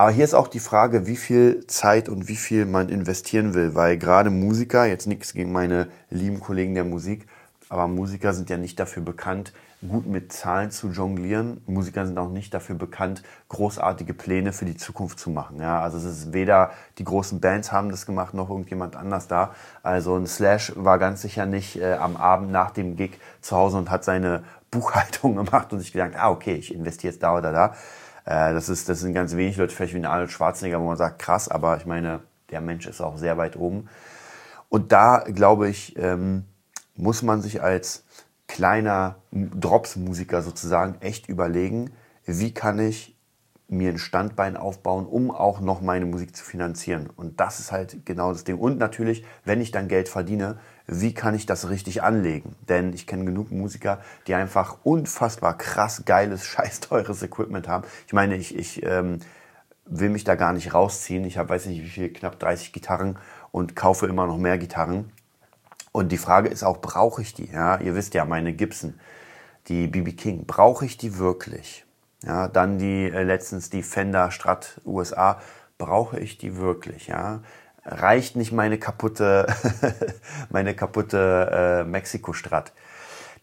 Aber 0.00 0.12
hier 0.12 0.24
ist 0.24 0.32
auch 0.32 0.48
die 0.48 0.60
Frage, 0.60 1.06
wie 1.06 1.16
viel 1.16 1.66
Zeit 1.66 2.08
und 2.08 2.26
wie 2.26 2.36
viel 2.36 2.64
man 2.64 2.88
investieren 2.88 3.52
will, 3.52 3.74
weil 3.74 3.98
gerade 3.98 4.30
Musiker, 4.30 4.86
jetzt 4.86 5.06
nichts 5.06 5.34
gegen 5.34 5.52
meine 5.52 5.88
lieben 6.08 6.40
Kollegen 6.40 6.74
der 6.74 6.84
Musik, 6.84 7.26
aber 7.68 7.86
Musiker 7.86 8.32
sind 8.32 8.48
ja 8.48 8.56
nicht 8.56 8.80
dafür 8.80 9.02
bekannt, 9.02 9.52
gut 9.86 10.06
mit 10.06 10.32
Zahlen 10.32 10.70
zu 10.70 10.88
jonglieren. 10.88 11.60
Musiker 11.66 12.06
sind 12.06 12.16
auch 12.16 12.30
nicht 12.30 12.54
dafür 12.54 12.76
bekannt, 12.76 13.22
großartige 13.50 14.14
Pläne 14.14 14.54
für 14.54 14.64
die 14.64 14.78
Zukunft 14.78 15.18
zu 15.18 15.28
machen. 15.28 15.60
Ja, 15.60 15.82
also 15.82 15.98
es 15.98 16.04
ist 16.04 16.32
weder 16.32 16.70
die 16.96 17.04
großen 17.04 17.38
Bands 17.40 17.70
haben 17.70 17.90
das 17.90 18.06
gemacht, 18.06 18.32
noch 18.32 18.48
irgendjemand 18.48 18.96
anders 18.96 19.28
da. 19.28 19.54
Also 19.82 20.16
ein 20.16 20.26
Slash 20.26 20.72
war 20.76 20.98
ganz 20.98 21.20
sicher 21.20 21.44
nicht 21.44 21.78
äh, 21.78 21.92
am 21.92 22.16
Abend 22.16 22.50
nach 22.50 22.70
dem 22.70 22.96
Gig 22.96 23.18
zu 23.42 23.54
Hause 23.54 23.76
und 23.76 23.90
hat 23.90 24.04
seine 24.04 24.44
Buchhaltung 24.70 25.36
gemacht 25.44 25.74
und 25.74 25.80
sich 25.80 25.92
gedacht, 25.92 26.12
ah, 26.16 26.30
okay, 26.30 26.54
ich 26.54 26.74
investiere 26.74 27.12
jetzt 27.12 27.22
da 27.22 27.36
oder 27.36 27.52
da. 27.52 27.74
Äh, 28.24 28.52
das, 28.52 28.68
ist, 28.68 28.88
das 28.88 29.00
sind 29.00 29.14
ganz 29.14 29.36
wenig 29.36 29.56
Leute, 29.56 29.74
vielleicht 29.74 29.94
wie 29.94 29.98
ein 29.98 30.06
Arnold 30.06 30.30
Schwarzenegger, 30.30 30.80
wo 30.80 30.86
man 30.86 30.96
sagt, 30.96 31.20
krass, 31.20 31.48
aber 31.48 31.76
ich 31.76 31.86
meine, 31.86 32.20
der 32.50 32.60
Mensch 32.60 32.86
ist 32.86 33.00
auch 33.00 33.16
sehr 33.16 33.36
weit 33.38 33.56
oben. 33.56 33.88
Und 34.68 34.92
da, 34.92 35.24
glaube 35.26 35.68
ich, 35.68 35.96
ähm, 35.96 36.44
muss 36.94 37.22
man 37.22 37.42
sich 37.42 37.62
als 37.62 38.04
kleiner 38.46 39.16
Drops-Musiker 39.32 40.42
sozusagen 40.42 40.96
echt 41.00 41.28
überlegen, 41.28 41.92
wie 42.24 42.52
kann 42.52 42.78
ich 42.78 43.16
mir 43.68 43.90
ein 43.90 43.98
Standbein 43.98 44.56
aufbauen, 44.56 45.06
um 45.06 45.30
auch 45.30 45.60
noch 45.60 45.80
meine 45.80 46.04
Musik 46.04 46.34
zu 46.34 46.44
finanzieren. 46.44 47.08
Und 47.08 47.38
das 47.38 47.60
ist 47.60 47.70
halt 47.70 48.04
genau 48.04 48.32
das 48.32 48.42
Ding. 48.42 48.58
Und 48.58 48.78
natürlich, 48.78 49.24
wenn 49.44 49.60
ich 49.60 49.70
dann 49.70 49.86
Geld 49.86 50.08
verdiene, 50.08 50.58
wie 50.92 51.14
kann 51.14 51.34
ich 51.34 51.46
das 51.46 51.68
richtig 51.68 52.02
anlegen? 52.02 52.56
Denn 52.68 52.92
ich 52.92 53.06
kenne 53.06 53.24
genug 53.24 53.52
Musiker, 53.52 54.00
die 54.26 54.34
einfach 54.34 54.78
unfassbar 54.82 55.56
krass 55.56 56.02
geiles, 56.04 56.44
scheiß 56.46 56.80
teures 56.80 57.22
Equipment 57.22 57.68
haben. 57.68 57.86
Ich 58.08 58.12
meine, 58.12 58.34
ich, 58.36 58.56
ich 58.56 58.82
ähm, 58.84 59.20
will 59.86 60.08
mich 60.10 60.24
da 60.24 60.34
gar 60.34 60.52
nicht 60.52 60.74
rausziehen. 60.74 61.24
Ich 61.24 61.38
habe 61.38 61.48
weiß 61.48 61.66
nicht 61.66 61.82
wie 61.82 61.88
viel, 61.88 62.12
knapp 62.12 62.40
30 62.40 62.72
Gitarren 62.72 63.18
und 63.52 63.76
kaufe 63.76 64.06
immer 64.06 64.26
noch 64.26 64.36
mehr 64.36 64.58
Gitarren. 64.58 65.12
Und 65.92 66.10
die 66.10 66.18
Frage 66.18 66.48
ist 66.48 66.64
auch, 66.64 66.80
brauche 66.80 67.22
ich 67.22 67.34
die? 67.34 67.50
Ja, 67.50 67.78
ihr 67.78 67.94
wisst 67.94 68.14
ja, 68.14 68.24
meine 68.24 68.52
Gibson, 68.52 68.94
die 69.68 69.86
BB 69.86 70.16
King, 70.16 70.44
brauche 70.44 70.84
ich 70.84 70.96
die 70.96 71.18
wirklich? 71.18 71.84
Ja, 72.24 72.48
dann 72.48 72.78
die 72.78 73.04
äh, 73.08 73.22
letztens 73.22 73.70
die 73.70 73.82
Fender 73.82 74.32
Strat 74.32 74.80
USA, 74.84 75.40
brauche 75.78 76.18
ich 76.18 76.36
die 76.36 76.56
wirklich? 76.56 77.06
Ja, 77.06 77.42
reicht 77.84 78.36
nicht 78.36 78.52
meine 78.52 78.78
kaputte, 78.78 79.46
meine 80.50 80.74
kaputte 80.74 81.82
äh, 81.82 81.84
Mexiko 81.84 82.32
Strat? 82.32 82.72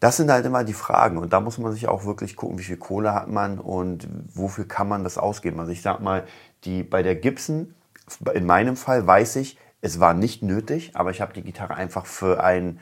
Das 0.00 0.16
sind 0.16 0.30
halt 0.30 0.46
immer 0.46 0.62
die 0.62 0.74
Fragen 0.74 1.18
und 1.18 1.32
da 1.32 1.40
muss 1.40 1.58
man 1.58 1.72
sich 1.72 1.88
auch 1.88 2.04
wirklich 2.04 2.36
gucken, 2.36 2.58
wie 2.58 2.62
viel 2.62 2.76
Kohle 2.76 3.14
hat 3.14 3.28
man 3.28 3.58
und 3.58 4.06
wofür 4.32 4.66
kann 4.66 4.88
man 4.88 5.02
das 5.02 5.18
ausgeben. 5.18 5.58
Also 5.58 5.72
ich 5.72 5.82
sag 5.82 6.00
mal, 6.00 6.24
die 6.64 6.84
bei 6.84 7.02
der 7.02 7.16
Gibson, 7.16 7.74
in 8.32 8.46
meinem 8.46 8.76
Fall 8.76 9.06
weiß 9.06 9.36
ich, 9.36 9.58
es 9.80 9.98
war 9.98 10.14
nicht 10.14 10.42
nötig, 10.42 10.92
aber 10.94 11.10
ich 11.10 11.20
habe 11.20 11.32
die 11.32 11.42
Gitarre 11.42 11.74
einfach 11.74 12.06
für 12.06 12.42
ein, 12.42 12.78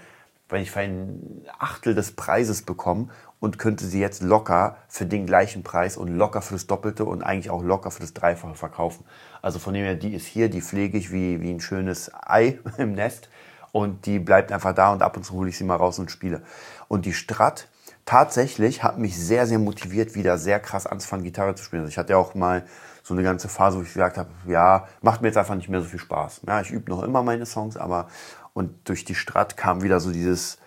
wenn 0.48 0.62
ich 0.62 0.70
für 0.70 0.80
ein 0.80 1.46
Achtel 1.58 1.94
des 1.94 2.12
Preises 2.12 2.62
bekommen 2.62 3.10
und 3.40 3.58
könnte 3.58 3.84
sie 3.84 4.00
jetzt 4.00 4.22
locker 4.22 4.76
für 4.88 5.06
den 5.06 5.26
gleichen 5.26 5.62
Preis 5.62 5.96
und 5.96 6.08
locker 6.08 6.42
für 6.42 6.54
das 6.54 6.66
Doppelte 6.66 7.04
und 7.04 7.22
eigentlich 7.22 7.50
auch 7.50 7.62
locker 7.62 7.90
für 7.90 8.00
das 8.00 8.14
Dreifache 8.14 8.54
verkaufen. 8.54 9.04
Also 9.42 9.58
von 9.58 9.74
dem 9.74 9.84
her, 9.84 9.94
die 9.94 10.14
ist 10.14 10.26
hier, 10.26 10.48
die 10.48 10.62
pflege 10.62 10.96
ich 10.98 11.12
wie, 11.12 11.40
wie 11.40 11.50
ein 11.50 11.60
schönes 11.60 12.10
Ei 12.14 12.58
im 12.78 12.92
Nest 12.92 13.28
und 13.72 14.06
die 14.06 14.18
bleibt 14.18 14.52
einfach 14.52 14.72
da 14.72 14.92
und 14.92 15.02
ab 15.02 15.16
und 15.16 15.24
zu 15.24 15.34
hole 15.34 15.50
ich 15.50 15.58
sie 15.58 15.64
mal 15.64 15.76
raus 15.76 15.98
und 15.98 16.10
spiele. 16.10 16.42
Und 16.88 17.04
die 17.04 17.12
Strat 17.12 17.68
tatsächlich 18.06 18.82
hat 18.82 18.98
mich 18.98 19.18
sehr, 19.18 19.46
sehr 19.46 19.58
motiviert, 19.58 20.14
wieder 20.14 20.38
sehr 20.38 20.60
krass 20.60 20.86
anzufangen, 20.86 21.24
Gitarre 21.24 21.54
zu 21.54 21.64
spielen. 21.64 21.82
Also 21.82 21.90
ich 21.90 21.98
hatte 21.98 22.12
ja 22.12 22.16
auch 22.16 22.34
mal 22.34 22.64
so 23.02 23.14
eine 23.14 23.22
ganze 23.22 23.48
Phase, 23.48 23.78
wo 23.78 23.82
ich 23.82 23.92
gesagt 23.92 24.16
habe, 24.16 24.30
ja, 24.46 24.88
macht 25.02 25.20
mir 25.20 25.28
jetzt 25.28 25.36
einfach 25.36 25.54
nicht 25.54 25.68
mehr 25.68 25.80
so 25.80 25.88
viel 25.88 26.00
Spaß. 26.00 26.42
Ja, 26.46 26.60
ich 26.60 26.70
übe 26.70 26.90
noch 26.90 27.02
immer 27.02 27.22
meine 27.22 27.46
Songs, 27.46 27.76
aber 27.76 28.08
und 28.54 28.88
durch 28.88 29.04
die 29.04 29.14
Strat 29.14 29.56
kam 29.56 29.82
wieder 29.82 30.00
so 30.00 30.10
dieses, 30.10 30.58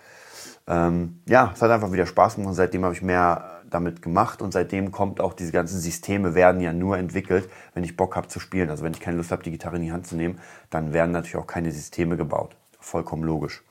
ähm, 0.70 1.20
ja, 1.26 1.50
es 1.52 1.60
hat 1.60 1.70
einfach 1.70 1.90
wieder 1.90 2.06
Spaß 2.06 2.36
gemacht 2.36 2.54
seitdem 2.54 2.84
habe 2.84 2.94
ich 2.94 3.02
mehr 3.02 3.60
damit 3.70 4.02
gemacht 4.02 4.40
und 4.40 4.52
seitdem 4.52 4.92
kommt 4.92 5.20
auch 5.20 5.32
diese 5.32 5.52
ganzen 5.52 5.80
Systeme 5.80 6.34
werden 6.34 6.60
ja 6.60 6.72
nur 6.72 6.96
entwickelt, 6.96 7.50
wenn 7.74 7.84
ich 7.84 7.96
Bock 7.96 8.16
habe 8.16 8.28
zu 8.28 8.40
spielen. 8.40 8.70
Also 8.70 8.84
wenn 8.84 8.92
ich 8.92 9.00
keine 9.00 9.16
Lust 9.16 9.32
habe, 9.32 9.42
die 9.42 9.50
Gitarre 9.50 9.76
in 9.76 9.82
die 9.82 9.92
Hand 9.92 10.06
zu 10.06 10.16
nehmen, 10.16 10.38
dann 10.70 10.92
werden 10.92 11.12
natürlich 11.12 11.36
auch 11.36 11.46
keine 11.46 11.72
Systeme 11.72 12.16
gebaut. 12.16 12.56
Vollkommen 12.78 13.24
logisch. 13.24 13.62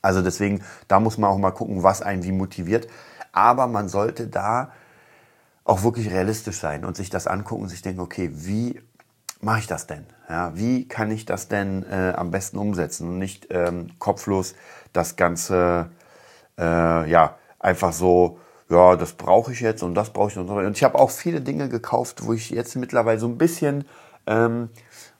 Also 0.00 0.22
deswegen, 0.22 0.62
da 0.88 1.00
muss 1.00 1.18
man 1.18 1.30
auch 1.30 1.38
mal 1.38 1.50
gucken, 1.50 1.82
was 1.82 2.02
einen 2.02 2.22
wie 2.22 2.32
motiviert. 2.32 2.88
Aber 3.32 3.66
man 3.66 3.88
sollte 3.88 4.28
da 4.28 4.72
auch 5.64 5.82
wirklich 5.82 6.10
realistisch 6.10 6.58
sein 6.58 6.84
und 6.84 6.96
sich 6.96 7.10
das 7.10 7.26
angucken 7.26 7.62
und 7.62 7.68
sich 7.68 7.82
denken, 7.82 8.00
okay, 8.00 8.30
wie 8.32 8.80
mache 9.40 9.60
ich 9.60 9.66
das 9.66 9.86
denn? 9.86 10.06
Ja, 10.28 10.56
wie 10.56 10.88
kann 10.88 11.10
ich 11.10 11.26
das 11.26 11.48
denn 11.48 11.84
äh, 11.84 12.12
am 12.16 12.30
besten 12.30 12.58
umsetzen 12.58 13.08
und 13.08 13.18
nicht 13.18 13.48
ähm, 13.50 13.90
kopflos 13.98 14.54
das 14.92 15.16
Ganze 15.16 15.90
äh, 16.58 17.10
ja 17.10 17.36
einfach 17.58 17.92
so, 17.92 18.38
ja, 18.68 18.96
das 18.96 19.12
brauche 19.12 19.52
ich 19.52 19.60
jetzt 19.60 19.82
und 19.82 19.94
das 19.94 20.10
brauche 20.10 20.30
ich 20.30 20.38
und 20.38 20.46
so 20.46 20.56
weiter. 20.56 20.66
Und 20.66 20.76
ich 20.76 20.84
habe 20.84 20.98
auch 20.98 21.10
viele 21.10 21.40
Dinge 21.40 21.68
gekauft, 21.68 22.24
wo 22.24 22.32
ich 22.32 22.50
jetzt 22.50 22.76
mittlerweile 22.76 23.18
so 23.18 23.26
ein 23.26 23.38
bisschen, 23.38 23.84
ähm, 24.26 24.68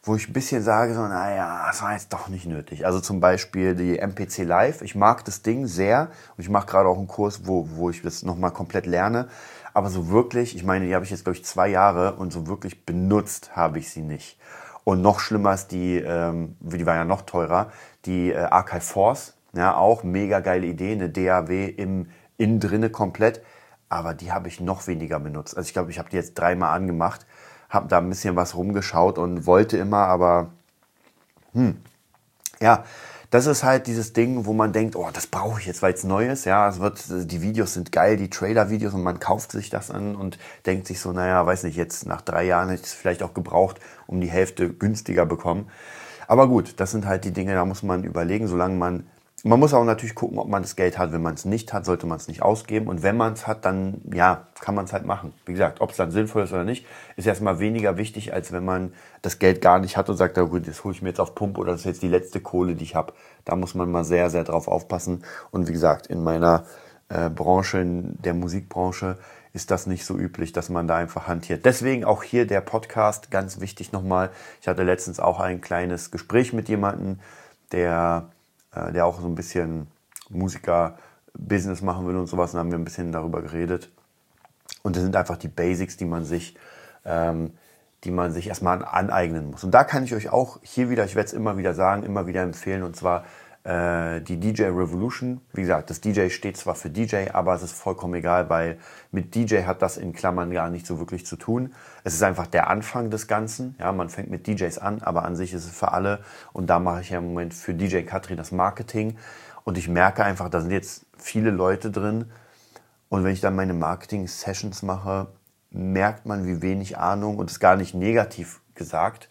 wo 0.03 0.17
ich 0.17 0.29
ein 0.29 0.33
bisschen 0.33 0.63
sage, 0.63 0.95
so, 0.95 1.01
naja, 1.01 1.65
das 1.67 1.83
war 1.83 1.93
jetzt 1.93 2.13
doch 2.13 2.29
nicht 2.29 2.47
nötig. 2.47 2.87
Also 2.87 3.01
zum 3.01 3.21
Beispiel 3.21 3.75
die 3.75 3.99
MPC 3.99 4.45
Live. 4.45 4.83
Ich 4.83 4.95
mag 4.95 5.25
das 5.25 5.43
Ding 5.43 5.67
sehr 5.67 6.09
und 6.37 6.43
ich 6.43 6.51
mache 6.51 6.67
gerade 6.67 6.89
auch 6.89 6.99
einen 6.99 7.09
Kurs, 7.09 7.47
wo, 7.47 7.69
wo 7.73 7.91
ich 7.91 8.03
das 8.03 8.23
nochmal 8.23 8.51
komplett 8.51 8.87
lerne. 8.87 9.29
Aber 9.75 9.91
so 9.91 10.09
wirklich, 10.09 10.57
ich 10.57 10.65
meine, 10.65 10.87
die 10.87 10.95
habe 10.95 11.05
ich 11.05 11.11
jetzt, 11.11 11.25
glaube 11.25 11.37
ich, 11.37 11.45
zwei 11.45 11.69
Jahre 11.69 12.15
und 12.15 12.33
so 12.33 12.47
wirklich 12.47 12.85
benutzt 12.85 13.57
habe 13.57 13.79
ich 13.79 13.91
sie 13.91 14.03
nicht. 14.03 14.39
Und 14.85 15.03
noch 15.03 15.21
schlimmer 15.21 15.55
ist 15.55 15.69
die, 15.69 15.97
ähm, 15.99 16.57
die 16.61 16.87
war 16.87 16.95
ja 16.95 17.05
noch 17.05 17.23
teurer, 17.23 17.71
die 18.07 18.31
äh, 18.31 18.39
Archive 18.39 18.81
Force. 18.81 19.38
Ja, 19.55 19.77
auch 19.77 20.03
mega 20.03 20.41
geile 20.41 20.67
Idee, 20.67 20.93
eine 20.93 21.09
DAW 21.09 21.69
im 21.69 22.09
innen 22.37 22.61
drinne 22.61 22.91
komplett. 22.91 23.43
Aber 23.89 24.15
die 24.15 24.33
habe 24.33 24.49
ich 24.49 24.61
noch 24.61 24.87
weniger 24.87 25.19
benutzt. 25.19 25.57
Also 25.57 25.67
ich 25.67 25.73
glaube, 25.73 25.91
ich 25.91 25.99
habe 25.99 26.11
die 26.11 26.17
jetzt 26.17 26.35
dreimal 26.35 26.77
angemacht, 26.77 27.27
habe 27.71 27.89
da 27.89 27.99
ein 27.99 28.09
bisschen 28.09 28.37
was 28.37 28.55
rumgeschaut 28.55 29.19
und 29.19 29.47
wollte 29.47 29.79
immer, 29.79 30.07
aber 30.07 30.51
hm, 31.55 31.79
ja, 32.61 32.85
das 33.31 33.47
ist 33.47 33.63
halt 33.63 33.87
dieses 33.87 34.15
Ding, 34.15 34.47
wo 34.47 34.55
man 34.55 34.73
denkt, 34.73 34.97
oh, 34.97 35.09
das 35.13 35.27
brauche 35.27 35.61
ich 35.61 35.67
jetzt, 35.67 35.83
weil 35.83 35.93
es 35.93 36.03
neu 36.03 36.29
ist. 36.31 36.47
Ja, 36.47 36.69
es 36.69 36.81
wird, 36.81 37.05
die 37.09 37.43
Videos 37.43 37.75
sind 37.75 37.93
geil, 37.93 38.17
die 38.17 38.31
Trailer-Videos 38.31 38.95
und 38.95 39.03
man 39.03 39.21
kauft 39.21 39.53
sich 39.53 39.69
das 39.69 39.91
an 39.91 40.17
und 40.17 40.39
denkt 40.65 40.87
sich 40.87 41.01
so, 41.01 41.13
naja, 41.13 41.45
weiß 41.45 41.65
nicht, 41.65 41.77
jetzt 41.77 42.07
nach 42.07 42.23
drei 42.23 42.45
Jahren 42.45 42.71
hätte 42.71 42.83
ich 42.83 42.89
es 42.89 42.95
vielleicht 42.95 43.23
auch 43.23 43.35
gebraucht, 43.35 43.81
um 44.07 44.21
die 44.21 44.31
Hälfte 44.31 44.71
günstiger 44.71 45.27
bekommen. 45.27 45.71
Aber 46.27 46.49
gut, 46.49 46.75
das 46.81 46.91
sind 46.91 47.07
halt 47.07 47.25
die 47.25 47.33
Dinge, 47.33 47.55
da 47.55 47.65
muss 47.67 47.83
man 47.83 48.05
überlegen, 48.05 48.49
solange 48.49 48.77
man 48.77 49.07
man 49.45 49.61
muss 49.61 49.73
auch 49.73 49.85
natürlich 49.85 50.17
gucken, 50.17 50.39
ob 50.39 50.49
man 50.49 50.63
das 50.63 50.75
Geld 50.75 50.99
hat. 50.99 51.13
Wenn 51.13 51.23
man 51.23 51.35
es 51.35 51.45
nicht 51.45 51.73
hat, 51.73 51.85
sollte 51.85 52.07
man 52.07 52.17
es 52.17 52.27
nicht 52.27 52.43
ausgeben. 52.43 52.89
Und 52.89 53.05
wenn 53.05 53.17
man 53.17 53.35
es 53.35 53.47
hat, 53.47 53.65
dann 53.65 54.01
ja, 54.13 54.49
kann 54.61 54.75
man 54.75 54.85
es 54.85 54.93
halt 54.93 55.07
machen. 55.07 55.33
Wie 55.47 55.53
gesagt, 55.53 55.81
ob 55.81 55.91
es 55.91 55.97
dann 55.97 56.11
sinnvoll 56.11 56.43
ist 56.43 56.53
oder 56.53 56.65
nicht, 56.65 56.87
ist 57.17 57.27
erstmal 57.27 57.61
weniger 57.61 57.97
wichtig, 57.97 58.33
als 58.35 58.51
wenn 58.51 58.65
man 58.65 58.93
das 59.23 59.39
Geld 59.39 59.61
gar 59.61 59.79
nicht 59.79 59.97
hat 59.97 60.09
und 60.09 60.17
sagt, 60.17 60.37
na 60.37 60.43
gut, 60.43 60.67
das 60.67 60.83
hole 60.83 60.95
ich 60.95 61.03
mir 61.03 61.11
jetzt 61.11 61.21
auf 61.21 61.37
Pump 61.37 61.57
oder 61.59 61.73
das 61.73 61.83
ist 61.83 61.87
jetzt 61.87 62.03
die 62.03 62.09
letzte 62.09 62.41
Kohle, 62.41 62.75
die 62.75 62.83
ich 62.83 62.97
habe. 62.97 63.13
Da 63.45 63.55
muss 63.55 63.75
man 63.77 63.91
mal 63.91 64.05
sehr, 64.05 64.29
sehr 64.31 64.43
drauf 64.43 64.67
aufpassen. 64.67 65.23
Und 65.53 65.69
wie 65.69 65.73
gesagt, 65.73 66.09
in 66.09 66.25
meiner 66.25 66.65
äh, 67.09 67.31
Branche, 67.31 67.79
in 67.79 68.21
der 68.21 68.35
Musikbranche, 68.35 69.19
ist 69.53 69.71
das 69.71 69.87
nicht 69.87 70.05
so 70.05 70.19
üblich, 70.19 70.53
dass 70.53 70.69
man 70.69 70.89
da 70.89 70.97
einfach 70.97 71.29
hantiert. 71.29 71.65
Deswegen 71.65 72.05
auch 72.05 72.25
hier 72.25 72.47
der 72.47 72.61
Podcast, 72.61 73.31
ganz 73.31 73.61
wichtig 73.61 73.93
nochmal. 73.93 74.31
Ich 74.61 74.69
hatte 74.69 74.83
letztens 74.83 75.21
auch 75.21 75.39
ein 75.39 75.61
kleines 75.61 76.11
Gespräch 76.11 76.53
mit 76.53 76.69
jemandem, 76.69 77.21
der 77.73 78.29
äh, 78.79 78.93
der 78.93 79.07
auch 79.07 79.21
so 79.21 79.27
ein 79.27 79.35
bisschen 79.35 79.89
Musiker-Business 80.31 81.83
machen 81.83 82.07
will 82.07 82.17
und 82.17 82.27
sowas. 82.27 82.55
Und 82.55 82.61
haben 82.61 82.71
wir 82.71 82.79
ein 82.79 82.85
bisschen 82.85 83.13
darüber 83.13 83.43
geredet. 83.43 83.91
Und 84.83 84.97
das 84.97 85.03
sind 85.03 85.17
einfach 85.17 85.37
die 85.37 85.49
Basics, 85.49 85.97
die 85.97 86.05
man 86.05 86.25
sich, 86.25 86.57
ähm, 87.05 87.53
die 88.05 88.11
man 88.11 88.33
sich 88.33 88.49
erstmal 88.49 88.85
aneignen 88.85 89.51
muss. 89.51 89.65
Und 89.65 89.73
da 89.73 89.85
kann 89.85 90.05
ich 90.05 90.15
euch 90.15 90.31
auch 90.31 90.59
hier 90.63 90.91
wieder, 90.91 91.05
ich 91.05 91.15
werde 91.15 91.27
es 91.27 91.33
immer 91.33 91.57
wieder 91.57 91.75
sagen, 91.75 92.05
immer 92.05 92.27
wieder 92.27 92.43
empfehlen, 92.43 92.83
und 92.83 92.95
zwar 92.95 93.25
die 93.65 94.41
DJ 94.41 94.65
Revolution. 94.65 95.43
Wie 95.53 95.61
gesagt, 95.61 95.91
das 95.91 96.01
DJ 96.01 96.31
steht 96.31 96.57
zwar 96.57 96.75
für 96.75 96.89
DJ, 96.89 97.31
aber 97.33 97.55
es 97.55 97.63
ist 97.63 97.73
vollkommen 97.73 98.15
egal, 98.15 98.49
weil 98.49 98.79
mit 99.13 99.35
DJ 99.35 99.65
hat 99.65 99.83
das 99.83 99.99
in 99.99 100.13
Klammern 100.15 100.51
gar 100.53 100.71
nicht 100.71 100.87
so 100.87 100.99
wirklich 100.99 101.27
zu 101.27 101.37
tun. 101.37 101.75
Es 102.03 102.15
ist 102.15 102.23
einfach 102.23 102.47
der 102.47 102.71
Anfang 102.71 103.11
des 103.11 103.27
Ganzen. 103.27 103.75
Ja, 103.79 103.93
man 103.93 104.09
fängt 104.09 104.31
mit 104.31 104.47
DJs 104.47 104.79
an, 104.79 105.03
aber 105.03 105.25
an 105.25 105.37
sich 105.37 105.53
ist 105.53 105.67
es 105.67 105.77
für 105.77 105.93
alle. 105.93 106.21
Und 106.53 106.71
da 106.71 106.79
mache 106.79 107.03
ich 107.03 107.11
ja 107.11 107.19
im 107.19 107.27
Moment 107.27 107.53
für 107.53 107.75
DJ 107.75 108.03
Katri 108.03 108.37
das 108.37 108.53
Marketing. 108.53 109.19
Und 109.65 109.77
ich 109.77 109.89
merke 109.89 110.25
einfach, 110.25 110.49
da 110.49 110.63
sind 110.63 110.71
jetzt 110.71 111.05
viele 111.19 111.51
Leute 111.51 111.91
drin. 111.91 112.31
Und 113.11 113.25
wenn 113.25 113.33
ich 113.33 113.41
dann 113.41 113.57
meine 113.57 113.75
Marketing-Sessions 113.75 114.83
mache, 114.83 115.27
merkt 115.71 116.25
man, 116.25 116.47
wie 116.47 116.63
wenig 116.63 116.97
Ahnung, 116.97 117.37
und 117.37 117.51
das 117.51 117.55
ist 117.55 117.61
gar 117.61 117.77
nicht 117.77 117.95
negativ 117.95 118.61
gesagt, 118.75 119.29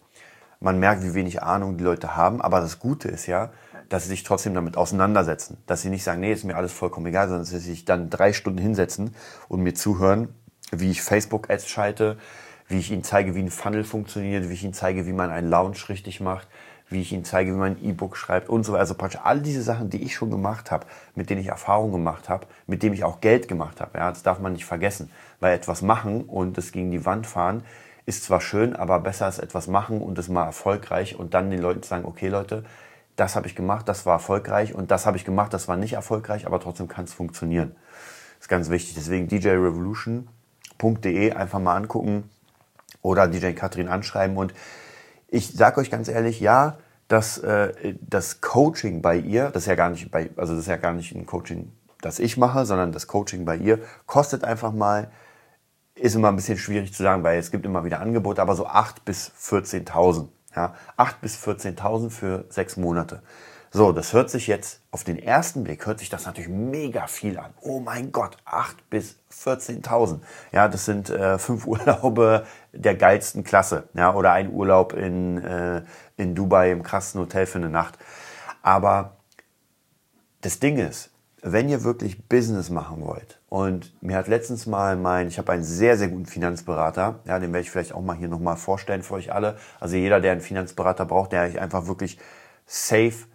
man 0.60 0.78
merkt, 0.78 1.02
wie 1.02 1.14
wenig 1.14 1.42
Ahnung 1.42 1.76
die 1.76 1.84
Leute 1.84 2.16
haben. 2.16 2.40
Aber 2.40 2.60
das 2.60 2.78
Gute 2.78 3.08
ist 3.08 3.26
ja, 3.26 3.50
dass 3.88 4.04
sie 4.04 4.10
sich 4.10 4.22
trotzdem 4.22 4.54
damit 4.54 4.76
auseinandersetzen. 4.76 5.58
Dass 5.66 5.82
sie 5.82 5.90
nicht 5.90 6.04
sagen, 6.04 6.20
nee, 6.20 6.32
ist 6.32 6.44
mir 6.44 6.56
alles 6.56 6.72
vollkommen 6.72 7.06
egal, 7.06 7.28
sondern 7.28 7.42
dass 7.42 7.50
sie 7.50 7.58
sich 7.58 7.84
dann 7.84 8.10
drei 8.10 8.32
Stunden 8.32 8.58
hinsetzen 8.58 9.14
und 9.48 9.62
mir 9.62 9.74
zuhören, 9.74 10.28
wie 10.70 10.90
ich 10.90 11.02
Facebook-Ads 11.02 11.68
schalte, 11.68 12.18
wie 12.68 12.78
ich 12.78 12.90
ihnen 12.90 13.02
zeige, 13.04 13.34
wie 13.34 13.42
ein 13.42 13.50
Funnel 13.50 13.84
funktioniert, 13.84 14.48
wie 14.48 14.52
ich 14.52 14.64
ihnen 14.64 14.74
zeige, 14.74 15.06
wie 15.06 15.12
man 15.12 15.30
einen 15.30 15.48
Launch 15.48 15.88
richtig 15.88 16.20
macht, 16.20 16.46
wie 16.90 17.00
ich 17.00 17.12
ihnen 17.12 17.24
zeige, 17.24 17.52
wie 17.52 17.56
man 17.56 17.72
ein 17.72 17.84
E-Book 17.84 18.16
schreibt 18.16 18.48
und 18.48 18.64
so 18.64 18.72
weiter. 18.72 18.80
Also 18.80 18.94
praktisch 18.94 19.20
all 19.22 19.40
diese 19.40 19.62
Sachen, 19.62 19.90
die 19.90 20.02
ich 20.02 20.14
schon 20.14 20.30
gemacht 20.30 20.70
habe, 20.70 20.86
mit 21.14 21.30
denen 21.30 21.40
ich 21.40 21.48
Erfahrung 21.48 21.92
gemacht 21.92 22.28
habe, 22.28 22.46
mit 22.66 22.82
denen 22.82 22.94
ich 22.94 23.04
auch 23.04 23.20
Geld 23.20 23.48
gemacht 23.48 23.80
habe. 23.80 23.98
Ja, 23.98 24.10
das 24.10 24.22
darf 24.22 24.38
man 24.38 24.52
nicht 24.52 24.66
vergessen. 24.66 25.10
Weil 25.40 25.54
etwas 25.54 25.82
machen 25.82 26.22
und 26.24 26.58
es 26.58 26.72
gegen 26.72 26.90
die 26.90 27.04
Wand 27.06 27.26
fahren, 27.26 27.62
ist 28.04 28.24
zwar 28.24 28.40
schön, 28.40 28.74
aber 28.74 29.00
besser 29.00 29.28
ist 29.28 29.38
etwas 29.38 29.66
machen 29.66 30.00
und 30.00 30.18
es 30.18 30.28
mal 30.28 30.44
erfolgreich 30.44 31.18
und 31.18 31.34
dann 31.34 31.50
den 31.50 31.60
Leuten 31.60 31.82
sagen, 31.82 32.06
okay 32.06 32.28
Leute, 32.28 32.64
das 33.18 33.34
habe 33.34 33.48
ich 33.48 33.56
gemacht, 33.56 33.88
das 33.88 34.06
war 34.06 34.14
erfolgreich 34.14 34.74
und 34.74 34.92
das 34.92 35.04
habe 35.04 35.16
ich 35.16 35.24
gemacht, 35.24 35.52
das 35.52 35.66
war 35.66 35.76
nicht 35.76 35.94
erfolgreich, 35.94 36.46
aber 36.46 36.60
trotzdem 36.60 36.86
kann 36.86 37.04
es 37.04 37.12
funktionieren. 37.12 37.74
Das 38.36 38.42
ist 38.42 38.48
ganz 38.48 38.70
wichtig. 38.70 38.94
Deswegen 38.94 39.26
djrevolution.de 39.26 41.32
einfach 41.32 41.58
mal 41.58 41.74
angucken 41.74 42.30
oder 43.02 43.26
DJ 43.26 43.54
Katrin 43.54 43.88
anschreiben. 43.88 44.36
Und 44.36 44.54
ich 45.26 45.52
sage 45.52 45.80
euch 45.80 45.90
ganz 45.90 46.06
ehrlich, 46.06 46.38
ja, 46.38 46.78
das, 47.08 47.38
äh, 47.38 47.96
das 48.00 48.40
Coaching 48.40 49.02
bei 49.02 49.16
ihr, 49.16 49.50
das 49.50 49.64
ist 49.64 49.68
ja 49.68 49.74
gar 49.74 49.90
nicht 49.90 50.12
bei, 50.12 50.30
also 50.36 50.52
das 50.52 50.62
ist 50.62 50.68
ja 50.68 50.76
gar 50.76 50.92
nicht 50.92 51.12
ein 51.12 51.26
Coaching, 51.26 51.72
das 52.00 52.20
ich 52.20 52.36
mache, 52.36 52.66
sondern 52.66 52.92
das 52.92 53.08
Coaching 53.08 53.44
bei 53.44 53.56
ihr 53.56 53.80
kostet 54.06 54.44
einfach 54.44 54.72
mal, 54.72 55.10
ist 55.96 56.14
immer 56.14 56.28
ein 56.28 56.36
bisschen 56.36 56.56
schwierig 56.56 56.94
zu 56.94 57.02
sagen, 57.02 57.24
weil 57.24 57.40
es 57.40 57.50
gibt 57.50 57.66
immer 57.66 57.84
wieder 57.84 57.98
Angebote, 57.98 58.40
aber 58.40 58.54
so 58.54 58.68
8.000 58.68 58.94
bis 59.04 59.32
14.000. 59.40 60.28
Ja, 60.54 60.74
8.000 60.96 61.14
bis 61.20 61.36
14.000 61.36 62.10
für 62.10 62.44
sechs 62.48 62.76
Monate. 62.76 63.22
So, 63.70 63.92
das 63.92 64.14
hört 64.14 64.30
sich 64.30 64.46
jetzt 64.46 64.80
auf 64.90 65.04
den 65.04 65.18
ersten 65.18 65.62
Blick, 65.62 65.84
hört 65.84 65.98
sich 65.98 66.08
das 66.08 66.24
natürlich 66.24 66.48
mega 66.48 67.06
viel 67.06 67.38
an. 67.38 67.52
Oh 67.60 67.80
mein 67.80 68.12
Gott, 68.12 68.38
8.000 68.46 68.74
bis 68.88 69.16
14.000. 69.30 70.20
Ja, 70.52 70.68
das 70.68 70.86
sind 70.86 71.10
äh, 71.10 71.38
fünf 71.38 71.66
Urlaube 71.66 72.46
der 72.72 72.94
geilsten 72.94 73.44
Klasse. 73.44 73.88
Ja, 73.92 74.14
oder 74.14 74.32
ein 74.32 74.50
Urlaub 74.50 74.94
in, 74.94 75.36
äh, 75.44 75.82
in 76.16 76.34
Dubai 76.34 76.70
im 76.70 76.82
krassen 76.82 77.20
Hotel 77.20 77.44
für 77.44 77.58
eine 77.58 77.68
Nacht. 77.68 77.98
Aber 78.62 79.16
das 80.40 80.60
Ding 80.60 80.78
ist, 80.78 81.10
wenn 81.42 81.68
ihr 81.68 81.84
wirklich 81.84 82.28
Business 82.28 82.70
machen 82.70 83.04
wollt, 83.04 83.38
und 83.48 83.92
mir 84.02 84.16
hat 84.16 84.28
letztens 84.28 84.66
mal 84.66 84.96
mein, 84.96 85.28
ich 85.28 85.38
habe 85.38 85.52
einen 85.52 85.64
sehr, 85.64 85.96
sehr 85.96 86.08
guten 86.08 86.26
Finanzberater, 86.26 87.20
ja, 87.24 87.38
den 87.38 87.52
werde 87.52 87.62
ich 87.62 87.70
vielleicht 87.70 87.94
auch 87.94 88.02
mal 88.02 88.16
hier 88.16 88.28
nochmal 88.28 88.56
vorstellen 88.56 89.02
für 89.02 89.14
euch 89.14 89.32
alle. 89.32 89.56
Also 89.80 89.96
jeder, 89.96 90.20
der 90.20 90.32
einen 90.32 90.42
Finanzberater 90.42 91.06
braucht, 91.06 91.32
der 91.32 91.44
euch 91.44 91.58
einfach 91.58 91.86
wirklich 91.86 92.18
safe 92.66 93.26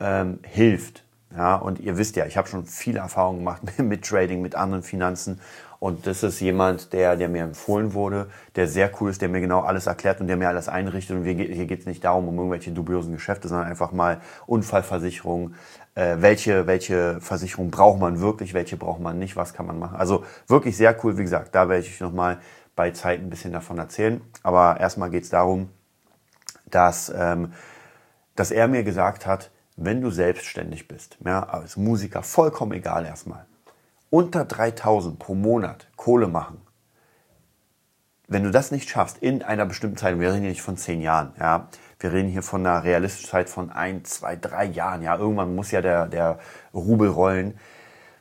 ähm, 0.00 0.38
hilft. 0.42 1.04
Ja, 1.36 1.56
und 1.56 1.78
ihr 1.80 1.98
wisst 1.98 2.16
ja, 2.16 2.24
ich 2.24 2.38
habe 2.38 2.48
schon 2.48 2.64
viele 2.64 3.00
Erfahrungen 3.00 3.40
gemacht 3.40 3.62
mit 3.78 4.06
Trading, 4.06 4.40
mit 4.40 4.54
anderen 4.54 4.82
Finanzen. 4.82 5.40
Und 5.80 6.06
das 6.06 6.22
ist 6.22 6.40
jemand, 6.40 6.92
der, 6.92 7.14
der 7.14 7.28
mir 7.28 7.44
empfohlen 7.44 7.92
wurde, 7.92 8.28
der 8.56 8.66
sehr 8.66 8.90
cool 9.00 9.10
ist, 9.10 9.22
der 9.22 9.28
mir 9.28 9.40
genau 9.40 9.60
alles 9.60 9.86
erklärt 9.86 10.20
und 10.20 10.26
der 10.26 10.36
mir 10.36 10.48
alles 10.48 10.68
einrichtet. 10.68 11.16
Und 11.16 11.24
hier 11.24 11.66
geht 11.66 11.80
es 11.80 11.86
nicht 11.86 12.02
darum, 12.02 12.26
um 12.26 12.36
irgendwelche 12.36 12.72
dubiosen 12.72 13.12
Geschäfte, 13.12 13.46
sondern 13.46 13.68
einfach 13.68 13.92
mal 13.92 14.20
Unfallversicherung, 14.46 15.54
welche, 15.98 16.66
welche 16.66 17.20
Versicherung 17.20 17.70
braucht 17.70 17.98
man 17.98 18.20
wirklich, 18.20 18.54
welche 18.54 18.76
braucht 18.76 19.00
man 19.00 19.18
nicht, 19.18 19.36
was 19.36 19.52
kann 19.52 19.66
man 19.66 19.78
machen. 19.78 19.96
Also 19.96 20.24
wirklich 20.46 20.76
sehr 20.76 20.96
cool, 21.04 21.18
wie 21.18 21.22
gesagt, 21.22 21.54
da 21.54 21.68
werde 21.68 21.84
ich 21.84 22.00
nochmal 22.00 22.38
bei 22.76 22.92
Zeit 22.92 23.20
ein 23.20 23.30
bisschen 23.30 23.52
davon 23.52 23.78
erzählen. 23.78 24.20
Aber 24.44 24.78
erstmal 24.78 25.10
geht 25.10 25.24
es 25.24 25.30
darum, 25.30 25.70
dass, 26.70 27.12
ähm, 27.14 27.52
dass 28.36 28.52
er 28.52 28.68
mir 28.68 28.84
gesagt 28.84 29.26
hat, 29.26 29.50
wenn 29.76 30.00
du 30.00 30.10
selbstständig 30.10 30.86
bist, 30.86 31.18
ja, 31.24 31.42
als 31.42 31.76
Musiker, 31.76 32.22
vollkommen 32.22 32.72
egal 32.72 33.04
erstmal, 33.04 33.46
unter 34.10 34.44
3000 34.44 35.18
pro 35.18 35.34
Monat 35.34 35.88
Kohle 35.96 36.28
machen, 36.28 36.60
wenn 38.28 38.44
du 38.44 38.50
das 38.50 38.70
nicht 38.70 38.88
schaffst 38.88 39.18
in 39.18 39.42
einer 39.42 39.66
bestimmten 39.66 39.96
Zeit, 39.96 40.18
wir 40.20 40.28
reden 40.28 40.42
hier 40.42 40.50
nicht 40.50 40.62
von 40.62 40.76
zehn 40.76 41.00
Jahren, 41.00 41.32
ja, 41.40 41.68
wir 42.00 42.12
reden 42.12 42.28
hier 42.28 42.42
von 42.42 42.64
einer 42.64 42.84
realistischen 42.84 43.30
Zeit 43.30 43.48
von 43.48 43.70
ein, 43.70 44.04
zwei, 44.04 44.36
drei 44.36 44.64
Jahren, 44.66 45.02
ja, 45.02 45.16
irgendwann 45.16 45.54
muss 45.54 45.70
ja 45.70 45.80
der, 45.80 46.06
der 46.06 46.38
Rubel 46.72 47.08
rollen. 47.08 47.58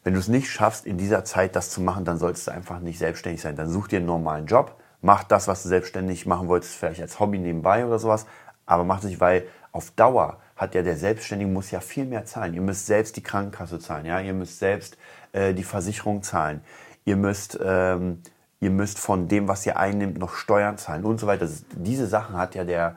Wenn 0.03 0.13
du 0.13 0.19
es 0.19 0.27
nicht 0.27 0.49
schaffst, 0.49 0.85
in 0.85 0.97
dieser 0.97 1.25
Zeit 1.25 1.55
das 1.55 1.69
zu 1.69 1.81
machen, 1.81 2.05
dann 2.05 2.17
solltest 2.17 2.47
du 2.47 2.51
einfach 2.51 2.79
nicht 2.79 2.97
selbstständig 2.97 3.41
sein. 3.41 3.55
Dann 3.55 3.69
such 3.69 3.89
dir 3.89 3.97
einen 3.97 4.05
normalen 4.05 4.45
Job, 4.45 4.75
mach 5.01 5.23
das, 5.23 5.47
was 5.47 5.63
du 5.63 5.69
selbstständig 5.69 6.25
machen 6.25 6.47
wolltest, 6.47 6.75
vielleicht 6.75 7.01
als 7.01 7.19
Hobby 7.19 7.37
nebenbei 7.39 7.85
oder 7.85 7.99
sowas, 7.99 8.25
aber 8.65 8.83
mach 8.83 8.97
das 8.97 9.09
nicht, 9.09 9.19
weil 9.19 9.43
auf 9.71 9.91
Dauer 9.91 10.37
hat 10.55 10.73
ja 10.73 10.81
der 10.81 10.97
Selbstständige 10.97 11.51
muss 11.51 11.69
ja 11.69 11.81
viel 11.81 12.05
mehr 12.05 12.25
zahlen. 12.25 12.53
Ihr 12.53 12.61
müsst 12.61 12.87
selbst 12.87 13.15
die 13.15 13.21
Krankenkasse 13.21 13.79
zahlen, 13.79 14.05
ja, 14.05 14.19
ihr 14.19 14.33
müsst 14.33 14.59
selbst 14.59 14.97
äh, 15.33 15.53
die 15.53 15.63
Versicherung 15.63 16.23
zahlen, 16.23 16.61
ihr 17.05 17.15
müsst 17.15 17.59
ähm, 17.63 18.23
ihr 18.59 18.71
müsst 18.71 18.99
von 18.99 19.27
dem, 19.27 19.47
was 19.47 19.65
ihr 19.65 19.77
einnimmt, 19.77 20.17
noch 20.17 20.33
Steuern 20.33 20.77
zahlen 20.77 21.05
und 21.05 21.19
so 21.19 21.27
weiter. 21.27 21.47
Diese 21.75 22.07
Sachen 22.07 22.37
hat 22.37 22.55
ja 22.55 22.63
der 22.63 22.95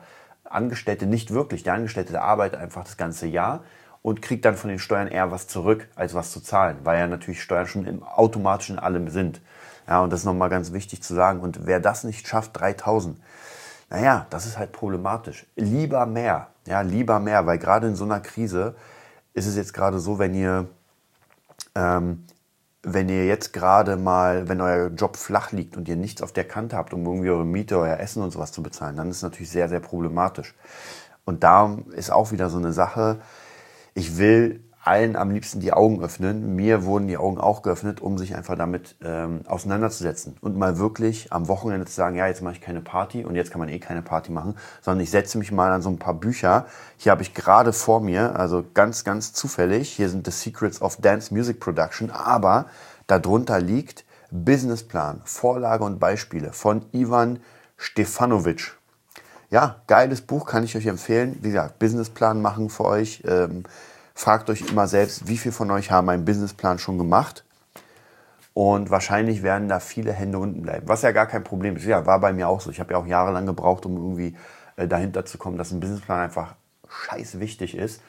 Angestellte 0.53 1.05
nicht 1.05 1.31
wirklich. 1.31 1.63
Der 1.63 1.73
Angestellte 1.73 2.21
arbeitet 2.21 2.59
einfach 2.59 2.83
das 2.83 2.97
ganze 2.97 3.27
Jahr 3.27 3.63
und 4.01 4.21
kriegt 4.21 4.45
dann 4.45 4.55
von 4.55 4.69
den 4.69 4.79
Steuern 4.79 5.07
eher 5.07 5.31
was 5.31 5.47
zurück, 5.47 5.87
als 5.95 6.13
was 6.13 6.31
zu 6.31 6.41
zahlen, 6.41 6.77
weil 6.83 6.99
ja 6.99 7.07
natürlich 7.07 7.41
Steuern 7.41 7.67
schon 7.67 7.85
im, 7.85 8.03
automatisch 8.03 8.69
in 8.69 8.79
allem 8.79 9.09
sind. 9.09 9.41
Ja, 9.87 10.01
und 10.01 10.11
das 10.11 10.21
ist 10.21 10.25
nochmal 10.25 10.49
ganz 10.49 10.73
wichtig 10.73 11.03
zu 11.03 11.13
sagen. 11.13 11.39
Und 11.39 11.65
wer 11.65 11.79
das 11.79 12.03
nicht 12.03 12.27
schafft, 12.27 12.59
3000, 12.59 13.19
naja, 13.89 14.25
das 14.29 14.45
ist 14.45 14.57
halt 14.57 14.71
problematisch. 14.71 15.45
Lieber 15.55 16.05
mehr, 16.05 16.47
ja, 16.65 16.81
lieber 16.81 17.19
mehr, 17.19 17.45
weil 17.45 17.57
gerade 17.57 17.87
in 17.87 17.95
so 17.95 18.05
einer 18.05 18.21
Krise 18.21 18.75
ist 19.33 19.47
es 19.47 19.55
jetzt 19.55 19.73
gerade 19.73 19.99
so, 19.99 20.17
wenn 20.17 20.33
ihr, 20.33 20.67
ähm, 21.75 22.25
wenn 22.83 23.09
ihr 23.09 23.25
jetzt 23.25 23.53
gerade 23.53 23.95
mal, 23.95 24.49
wenn 24.49 24.59
euer 24.59 24.87
Job 24.87 25.15
flach 25.15 25.51
liegt 25.51 25.77
und 25.77 25.87
ihr 25.87 25.95
nichts 25.95 26.21
auf 26.21 26.31
der 26.31 26.47
Kante 26.47 26.75
habt, 26.75 26.93
um 26.93 27.05
irgendwie 27.05 27.29
eure 27.29 27.45
Miete, 27.45 27.77
euer 27.77 27.99
Essen 27.99 28.23
und 28.23 28.31
sowas 28.31 28.51
zu 28.51 28.63
bezahlen, 28.63 28.95
dann 28.95 29.09
ist 29.09 29.17
es 29.17 29.23
natürlich 29.23 29.51
sehr, 29.51 29.69
sehr 29.69 29.79
problematisch. 29.79 30.55
Und 31.25 31.43
da 31.43 31.77
ist 31.91 32.11
auch 32.11 32.31
wieder 32.31 32.49
so 32.49 32.57
eine 32.57 32.73
Sache, 32.73 33.21
ich 33.93 34.17
will 34.17 34.63
allen 34.83 35.15
am 35.15 35.29
liebsten 35.29 35.59
die 35.59 35.73
Augen 35.73 36.01
öffnen. 36.01 36.55
Mir 36.55 36.85
wurden 36.85 37.07
die 37.07 37.17
Augen 37.17 37.37
auch 37.37 37.61
geöffnet, 37.61 38.01
um 38.01 38.17
sich 38.17 38.35
einfach 38.35 38.57
damit 38.57 38.95
ähm, 39.03 39.41
auseinanderzusetzen 39.45 40.37
und 40.41 40.57
mal 40.57 40.79
wirklich 40.79 41.31
am 41.31 41.47
Wochenende 41.47 41.85
zu 41.85 41.93
sagen, 41.93 42.15
ja, 42.15 42.27
jetzt 42.27 42.41
mache 42.41 42.55
ich 42.55 42.61
keine 42.61 42.81
Party 42.81 43.23
und 43.23 43.35
jetzt 43.35 43.51
kann 43.51 43.59
man 43.59 43.69
eh 43.69 43.79
keine 43.79 44.01
Party 44.01 44.31
machen, 44.31 44.55
sondern 44.81 45.03
ich 45.03 45.11
setze 45.11 45.37
mich 45.37 45.51
mal 45.51 45.71
an 45.71 45.81
so 45.81 45.89
ein 45.89 45.99
paar 45.99 46.15
Bücher. 46.15 46.65
Hier 46.97 47.11
habe 47.11 47.21
ich 47.21 47.33
gerade 47.33 47.73
vor 47.73 48.01
mir, 48.01 48.35
also 48.35 48.63
ganz, 48.73 49.03
ganz 49.03 49.33
zufällig, 49.33 49.89
hier 49.91 50.09
sind 50.09 50.25
The 50.25 50.31
Secrets 50.31 50.81
of 50.81 50.97
Dance 50.97 51.33
Music 51.33 51.59
Production, 51.59 52.09
aber 52.09 52.65
darunter 53.05 53.59
liegt 53.59 54.03
Businessplan, 54.31 55.21
Vorlage 55.25 55.83
und 55.83 55.99
Beispiele 55.99 56.53
von 56.53 56.85
Ivan 56.91 57.39
Stefanovic. 57.77 58.73
Ja, 59.51 59.81
geiles 59.87 60.21
Buch, 60.21 60.45
kann 60.45 60.63
ich 60.63 60.77
euch 60.77 60.85
empfehlen. 60.85 61.37
Wie 61.41 61.49
gesagt, 61.49 61.77
Businessplan 61.77 62.41
machen 62.41 62.69
für 62.69 62.85
euch. 62.85 63.21
Ähm, 63.27 63.65
fragt 64.21 64.51
euch 64.51 64.61
immer 64.61 64.87
selbst, 64.87 65.27
wie 65.27 65.37
viele 65.37 65.51
von 65.51 65.71
euch 65.71 65.89
haben 65.89 66.07
einen 66.09 66.25
Businessplan 66.25 66.77
schon 66.77 66.99
gemacht? 66.99 67.43
Und 68.53 68.91
wahrscheinlich 68.91 69.41
werden 69.41 69.67
da 69.67 69.79
viele 69.79 70.13
Hände 70.13 70.37
unten 70.37 70.61
bleiben. 70.61 70.87
Was 70.87 71.01
ja 71.01 71.11
gar 71.11 71.25
kein 71.25 71.43
Problem 71.43 71.75
ist. 71.75 71.85
Ja, 71.85 72.05
war 72.05 72.19
bei 72.19 72.31
mir 72.31 72.47
auch 72.47 72.61
so. 72.61 72.69
Ich 72.69 72.79
habe 72.79 72.93
ja 72.93 72.99
auch 72.99 73.07
jahrelang 73.07 73.47
gebraucht, 73.47 73.85
um 73.87 73.97
irgendwie 73.97 74.37
äh, 74.75 74.87
dahinter 74.87 75.25
zu 75.25 75.39
kommen, 75.39 75.57
dass 75.57 75.71
ein 75.71 75.79
Businessplan 75.79 76.19
einfach 76.19 76.55
scheiß 76.87 77.39
wichtig 77.39 77.75
ist. 77.75 78.03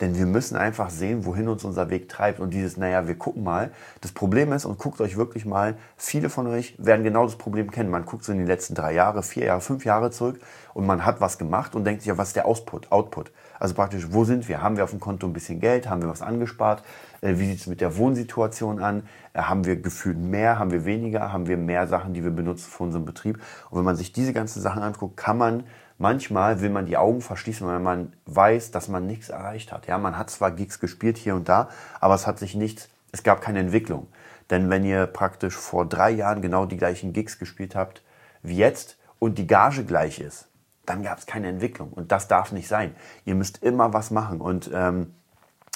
Denn 0.00 0.18
wir 0.18 0.26
müssen 0.26 0.56
einfach 0.56 0.90
sehen, 0.90 1.24
wohin 1.24 1.48
uns 1.48 1.64
unser 1.64 1.88
Weg 1.88 2.10
treibt. 2.10 2.38
Und 2.38 2.50
dieses, 2.50 2.76
naja, 2.76 3.08
wir 3.08 3.16
gucken 3.16 3.42
mal. 3.42 3.70
Das 4.02 4.12
Problem 4.12 4.52
ist, 4.52 4.66
und 4.66 4.78
guckt 4.78 5.00
euch 5.00 5.16
wirklich 5.16 5.46
mal, 5.46 5.78
viele 5.96 6.28
von 6.28 6.46
euch 6.46 6.74
werden 6.78 7.02
genau 7.02 7.24
das 7.24 7.36
Problem 7.36 7.70
kennen. 7.70 7.90
Man 7.90 8.04
guckt 8.04 8.24
so 8.24 8.32
in 8.32 8.38
die 8.38 8.44
letzten 8.44 8.74
drei 8.74 8.92
Jahre, 8.92 9.22
vier 9.22 9.46
Jahre, 9.46 9.62
fünf 9.62 9.86
Jahre 9.86 10.10
zurück 10.10 10.38
und 10.74 10.84
man 10.84 11.06
hat 11.06 11.22
was 11.22 11.38
gemacht 11.38 11.74
und 11.74 11.84
denkt 11.84 12.02
sich, 12.02 12.08
ja, 12.08 12.18
was 12.18 12.28
ist 12.28 12.36
der 12.36 12.46
Output? 12.46 12.92
Output. 12.92 13.32
Also 13.58 13.74
praktisch, 13.74 14.08
wo 14.10 14.24
sind 14.24 14.46
wir? 14.48 14.60
Haben 14.60 14.76
wir 14.76 14.84
auf 14.84 14.90
dem 14.90 15.00
Konto 15.00 15.26
ein 15.26 15.32
bisschen 15.32 15.60
Geld? 15.60 15.88
Haben 15.88 16.02
wir 16.02 16.10
was 16.10 16.20
angespart? 16.20 16.82
Äh, 17.22 17.38
wie 17.38 17.46
sieht 17.46 17.60
es 17.60 17.66
mit 17.66 17.80
der 17.80 17.96
Wohnsituation 17.96 18.78
an? 18.80 19.04
Äh, 19.32 19.40
haben 19.40 19.64
wir 19.64 19.76
gefühlt 19.76 20.18
mehr? 20.18 20.58
Haben 20.58 20.72
wir 20.72 20.84
weniger? 20.84 21.32
Haben 21.32 21.46
wir 21.46 21.56
mehr 21.56 21.86
Sachen, 21.86 22.12
die 22.12 22.22
wir 22.22 22.30
benutzen 22.30 22.70
für 22.70 22.82
unseren 22.82 23.06
Betrieb? 23.06 23.40
Und 23.70 23.78
wenn 23.78 23.84
man 23.86 23.96
sich 23.96 24.12
diese 24.12 24.34
ganzen 24.34 24.60
Sachen 24.60 24.82
anguckt, 24.82 25.16
kann 25.16 25.38
man 25.38 25.64
manchmal 25.98 26.60
will 26.60 26.70
man 26.70 26.86
die 26.86 26.96
Augen 26.96 27.20
verschließen, 27.20 27.66
weil 27.66 27.80
man 27.80 28.12
weiß, 28.26 28.70
dass 28.70 28.88
man 28.88 29.06
nichts 29.06 29.28
erreicht 29.28 29.72
hat. 29.72 29.86
Ja, 29.86 29.98
man 29.98 30.18
hat 30.18 30.30
zwar 30.30 30.50
Gigs 30.50 30.80
gespielt 30.80 31.16
hier 31.16 31.34
und 31.34 31.48
da, 31.48 31.68
aber 32.00 32.14
es 32.14 32.26
hat 32.26 32.38
sich 32.38 32.54
nichts, 32.54 32.88
es 33.12 33.22
gab 33.22 33.40
keine 33.40 33.60
Entwicklung. 33.60 34.08
Denn 34.50 34.70
wenn 34.70 34.84
ihr 34.84 35.06
praktisch 35.06 35.56
vor 35.56 35.86
drei 35.86 36.10
Jahren 36.10 36.42
genau 36.42 36.66
die 36.66 36.76
gleichen 36.76 37.12
Gigs 37.12 37.38
gespielt 37.38 37.74
habt 37.74 38.02
wie 38.42 38.56
jetzt 38.56 38.96
und 39.18 39.38
die 39.38 39.46
Gage 39.46 39.84
gleich 39.84 40.20
ist, 40.20 40.48
dann 40.84 41.02
gab 41.02 41.18
es 41.18 41.26
keine 41.26 41.48
Entwicklung. 41.48 41.92
Und 41.92 42.12
das 42.12 42.28
darf 42.28 42.52
nicht 42.52 42.68
sein. 42.68 42.94
Ihr 43.24 43.34
müsst 43.34 43.62
immer 43.62 43.92
was 43.92 44.12
machen. 44.12 44.40
Und 44.40 44.70
ähm, 44.72 45.14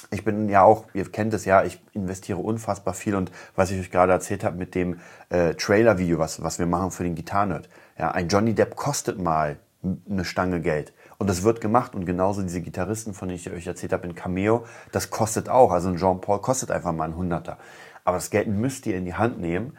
ich 0.09 0.23
bin 0.23 0.49
ja 0.49 0.63
auch, 0.63 0.85
ihr 0.93 1.09
kennt 1.11 1.33
es 1.33 1.45
ja, 1.45 1.63
ich 1.63 1.81
investiere 1.93 2.39
unfassbar 2.39 2.93
viel 2.93 3.15
und 3.15 3.31
was 3.55 3.71
ich 3.71 3.79
euch 3.79 3.91
gerade 3.91 4.13
erzählt 4.13 4.43
habe 4.43 4.57
mit 4.57 4.73
dem 4.73 4.99
äh, 5.29 5.53
Trailer-Video, 5.53 6.17
was, 6.17 6.41
was 6.41 6.59
wir 6.59 6.65
machen 6.65 6.91
für 6.91 7.03
den 7.03 7.15
Gitarrenerd. 7.15 7.69
Ja, 7.97 8.11
ein 8.11 8.27
Johnny 8.29 8.53
Depp 8.53 8.75
kostet 8.75 9.19
mal 9.19 9.57
eine 9.83 10.25
Stange 10.25 10.61
Geld. 10.61 10.93
Und 11.17 11.29
das 11.29 11.43
wird 11.43 11.61
gemacht. 11.61 11.95
Und 11.95 12.05
genauso 12.05 12.41
diese 12.41 12.61
Gitarristen, 12.61 13.13
von 13.13 13.27
denen 13.27 13.39
ich 13.39 13.51
euch 13.51 13.67
erzählt 13.67 13.93
habe, 13.93 14.07
in 14.07 14.15
Cameo, 14.15 14.65
das 14.91 15.09
kostet 15.09 15.49
auch. 15.49 15.71
Also 15.71 15.89
ein 15.89 15.97
Jean-Paul 15.97 16.41
kostet 16.41 16.71
einfach 16.71 16.91
mal 16.91 17.05
ein 17.05 17.15
Hunderter. 17.15 17.57
Aber 18.03 18.17
das 18.17 18.29
Geld 18.29 18.47
müsst 18.47 18.85
ihr 18.85 18.95
in 18.95 19.05
die 19.05 19.15
Hand 19.15 19.39
nehmen. 19.39 19.77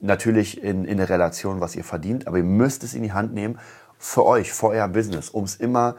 Natürlich 0.00 0.62
in, 0.62 0.84
in 0.84 0.98
der 0.98 1.08
Relation, 1.08 1.60
was 1.60 1.76
ihr 1.76 1.84
verdient. 1.84 2.26
Aber 2.26 2.38
ihr 2.38 2.44
müsst 2.44 2.84
es 2.84 2.94
in 2.94 3.02
die 3.02 3.12
Hand 3.12 3.34
nehmen 3.34 3.58
für 3.98 4.24
euch, 4.24 4.52
für 4.52 4.68
euer 4.68 4.88
Business, 4.88 5.28
um 5.28 5.44
es 5.44 5.56
immer 5.56 5.96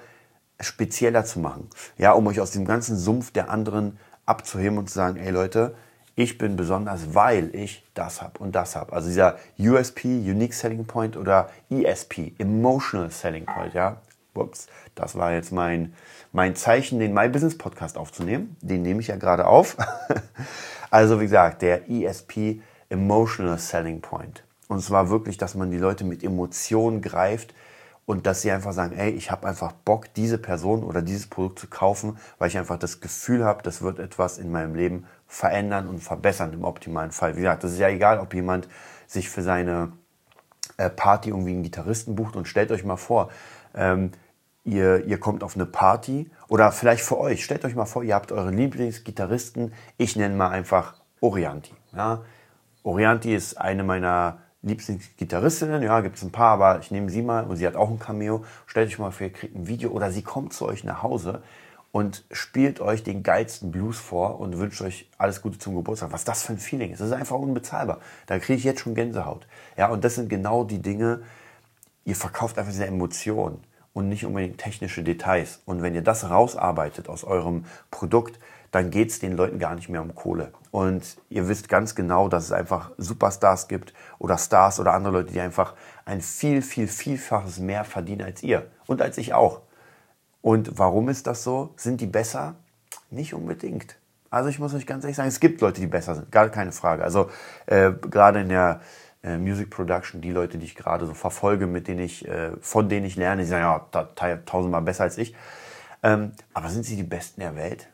spezieller 0.60 1.26
zu 1.26 1.40
machen. 1.40 1.70
Ja, 1.98 2.14
um 2.14 2.28
euch 2.28 2.40
aus 2.40 2.52
dem 2.52 2.66
ganzen 2.66 2.98
Sumpf 2.98 3.32
der 3.32 3.50
anderen 3.50 3.98
abzuheben 4.26 4.78
und 4.78 4.90
zu 4.90 4.96
sagen, 4.96 5.18
ey 5.18 5.32
Leute, 5.32 5.76
ich 6.20 6.38
bin 6.38 6.58
besonders, 6.58 7.16
weil 7.16 7.56
ich 7.56 7.82
das 7.94 8.22
habe 8.22 8.40
und 8.40 8.54
das 8.54 8.76
habe. 8.76 8.92
Also 8.92 9.08
dieser 9.08 9.38
USP, 9.58 10.06
Unique 10.06 10.54
Selling 10.54 10.84
Point 10.84 11.16
oder 11.16 11.50
ESP, 11.70 12.34
Emotional 12.38 13.10
Selling 13.10 13.46
Point, 13.46 13.74
ja. 13.74 14.02
Ups, 14.34 14.68
das 14.96 15.16
war 15.16 15.32
jetzt 15.32 15.54
mein, 15.54 15.94
mein 16.34 16.58
Zeichen, 16.58 17.00
den 17.00 17.14
My 17.14 17.30
Business 17.30 17.58
Podcast 17.58 17.98
aufzunehmen. 17.98 18.58
Den 18.60 18.82
nehme 18.82 19.00
ich 19.00 19.08
ja 19.08 19.16
gerade 19.16 19.48
auf. 19.48 19.78
also 20.92 21.22
wie 21.22 21.24
gesagt, 21.24 21.62
der 21.62 21.90
ESP, 21.90 22.62
Emotional 22.90 23.58
Selling 23.58 24.02
Point. 24.02 24.44
Und 24.68 24.82
zwar 24.82 25.10
wirklich, 25.10 25.38
dass 25.38 25.56
man 25.56 25.72
die 25.72 25.78
Leute 25.78 26.04
mit 26.04 26.22
Emotionen 26.22 27.02
greift, 27.02 27.54
und 28.10 28.26
dass 28.26 28.42
sie 28.42 28.50
einfach 28.50 28.74
sagen, 28.74 28.98
ey, 28.98 29.12
ich 29.12 29.30
habe 29.30 29.48
einfach 29.48 29.72
Bock, 29.72 30.12
diese 30.16 30.40
Person 30.40 30.82
oder 30.82 31.04
dieses 31.04 31.28
Produkt 31.28 31.60
zu 31.60 31.68
kaufen, 31.68 32.18
weil 32.40 32.48
ich 32.48 32.58
einfach 32.58 32.80
das 32.80 33.02
Gefühl 33.02 33.46
habe, 33.46 33.62
das 33.62 33.84
wird 33.84 34.00
etwas 34.00 34.40
in 34.40 34.52
meinem 34.52 34.74
Leben 34.74 35.06
verändern 35.30 35.88
und 35.88 36.00
verbessern 36.00 36.52
im 36.52 36.66
optimalen 36.66 37.12
Fall. 37.12 37.36
Wie 37.36 37.42
gesagt, 37.42 37.64
das 37.64 37.72
ist 37.72 37.80
ja 37.80 37.88
egal, 37.88 38.20
ob 38.20 38.34
jemand 38.34 38.68
sich 39.08 39.30
für 39.30 39.44
seine 39.44 39.94
äh, 40.78 40.90
Party 40.90 41.30
irgendwie 41.30 41.52
einen 41.52 41.64
Gitarristen 41.64 42.16
bucht 42.16 42.36
und 42.36 42.48
stellt 42.48 42.72
euch 42.72 42.84
mal 42.84 42.98
vor, 42.98 43.30
ähm, 43.76 44.12
ihr, 44.66 45.06
ihr 45.06 45.20
kommt 45.20 45.44
auf 45.44 45.56
eine 45.56 45.68
Party 45.68 46.30
oder 46.48 46.72
vielleicht 46.72 47.04
für 47.04 47.20
euch, 47.20 47.46
stellt 47.46 47.64
euch 47.64 47.76
mal 47.76 47.86
vor, 47.86 48.04
ihr 48.04 48.16
habt 48.16 48.32
euren 48.32 48.58
Lieblingsgitarristen, 48.58 49.72
ich 49.98 50.16
nenne 50.16 50.36
mal 50.36 50.50
einfach 50.50 50.96
Orianti. 51.22 51.74
Ja? 51.94 52.24
Orianti 52.82 53.34
ist 53.34 53.62
eine 53.62 53.84
meiner 53.84 54.40
Lieblingsgitarristinnen, 54.64 55.84
ja, 55.84 56.02
gibt 56.02 56.18
es 56.18 56.24
ein 56.24 56.32
paar, 56.32 56.54
aber 56.54 56.80
ich 56.80 56.90
nehme 56.90 57.10
sie 57.12 57.22
mal 57.22 57.46
und 57.46 57.56
sie 57.56 57.68
hat 57.68 57.76
auch 57.76 57.90
ein 57.90 58.00
Cameo. 58.00 58.44
Stellt 58.66 58.90
euch 58.90 58.98
mal 58.98 59.12
vor, 59.12 59.28
ihr 59.28 59.34
kriegt 59.34 59.56
ein 59.56 59.68
Video 59.68 59.92
oder 59.92 60.12
sie 60.12 60.24
kommt 60.24 60.54
zu 60.54 60.66
euch 60.66 60.84
nach 60.84 61.04
Hause 61.04 61.44
und 61.92 62.26
spielt 62.32 62.80
euch 62.80 63.04
den 63.04 63.24
geilsten 63.24 63.72
Blues 63.72 63.98
vor 63.98 64.40
und 64.40 64.58
wünscht 64.58 64.82
euch 64.82 65.10
alles 65.18 65.42
Gute 65.42 65.58
zum 65.58 65.76
Geburtstag. 65.76 66.12
Was 66.12 66.24
das 66.24 66.44
für 66.44 66.54
ein 66.54 66.60
Feeling 66.60 66.92
ist, 66.92 67.00
das 67.00 67.08
ist 67.08 67.14
einfach 67.14 67.38
unbezahlbar. 67.38 68.00
Da 68.28 68.40
kriege 68.40 68.58
ich 68.58 68.64
jetzt 68.64 68.82
schon 68.82 68.96
Gänsehaut. 68.96 69.48
Ja, 69.78 69.90
und 69.90 70.04
das 70.04 70.16
sind 70.16 70.30
genau 70.30 70.64
die 70.64 70.82
Dinge, 70.82 71.22
ihr 72.06 72.16
verkauft 72.16 72.58
einfach 72.58 72.72
diese 72.72 72.86
Emotionen 72.86 73.64
und 73.94 74.08
nicht 74.08 74.26
unbedingt 74.26 74.60
technische 74.60 75.04
Details. 75.04 75.62
Und 75.66 75.82
wenn 75.82 75.96
ihr 75.96 76.04
das 76.04 76.30
rausarbeitet 76.30 77.10
aus 77.10 77.24
eurem 77.24 77.66
Produkt, 77.92 78.40
dann 78.72 78.92
geht 78.92 79.10
es 79.10 79.20
den 79.20 79.36
Leuten 79.36 79.58
gar 79.58 79.74
nicht 79.74 79.90
mehr 79.90 80.02
um 80.02 80.14
Kohle. 80.14 80.52
Und 80.72 81.18
ihr 81.30 81.48
wisst 81.48 81.70
ganz 81.70 81.96
genau, 81.96 82.30
dass 82.30 82.46
es 82.46 82.52
einfach 82.52 82.92
Superstars 82.98 83.68
gibt 83.68 83.94
oder 84.20 84.38
Stars 84.38 84.80
oder 84.80 84.94
andere 84.94 85.14
Leute, 85.14 85.34
die 85.34 85.40
einfach 85.40 85.74
ein 86.06 86.22
viel, 86.22 86.62
viel, 86.62 86.88
vielfaches 86.88 87.60
mehr 87.60 87.84
verdienen 87.84 88.22
als 88.22 88.44
ihr 88.44 88.68
und 88.86 89.02
als 89.02 89.18
ich 89.18 89.34
auch. 89.34 89.62
Und 90.42 90.78
warum 90.78 91.10
ist 91.10 91.28
das 91.28 91.44
so? 91.44 91.74
Sind 91.76 92.02
die 92.02 92.08
besser? 92.08 92.56
Nicht 93.10 93.34
unbedingt. 93.34 93.98
Also 94.30 94.50
ich 94.50 94.60
muss 94.60 94.74
euch 94.74 94.86
ganz 94.86 95.04
ehrlich 95.04 95.18
sagen, 95.18 95.30
es 95.30 95.40
gibt 95.40 95.62
Leute, 95.62 95.82
die 95.82 95.88
besser 95.88 96.16
sind, 96.16 96.32
gar 96.32 96.50
keine 96.50 96.72
Frage. 96.72 97.04
Also 97.04 97.30
äh, 97.66 97.92
gerade 97.92 98.42
in 98.42 98.50
der 98.50 98.82
äh, 99.24 99.38
Music 99.38 99.70
Production, 99.70 100.22
die 100.22 100.32
Leute, 100.32 100.58
die 100.58 100.66
ich 100.66 100.76
gerade 100.76 101.06
so 101.08 101.14
verfolge, 101.14 101.66
mit 101.66 101.88
denen 101.88 102.02
ich, 102.02 102.28
äh, 102.28 102.52
von 102.62 102.90
denen 102.90 103.06
ich 103.06 103.16
lerne, 103.16 103.42
die 103.42 103.48
sagen 103.48 103.64
ja 103.64 104.36
tausendmal 104.46 104.84
besser 104.84 105.04
als 105.04 105.18
ich. 105.18 105.36
Ähm, 106.04 106.34
aber 106.54 106.70
sind 106.70 106.86
sie 106.86 106.96
die 106.96 107.04
Besten 107.04 107.42
der 107.42 107.56
Welt? 107.56 107.90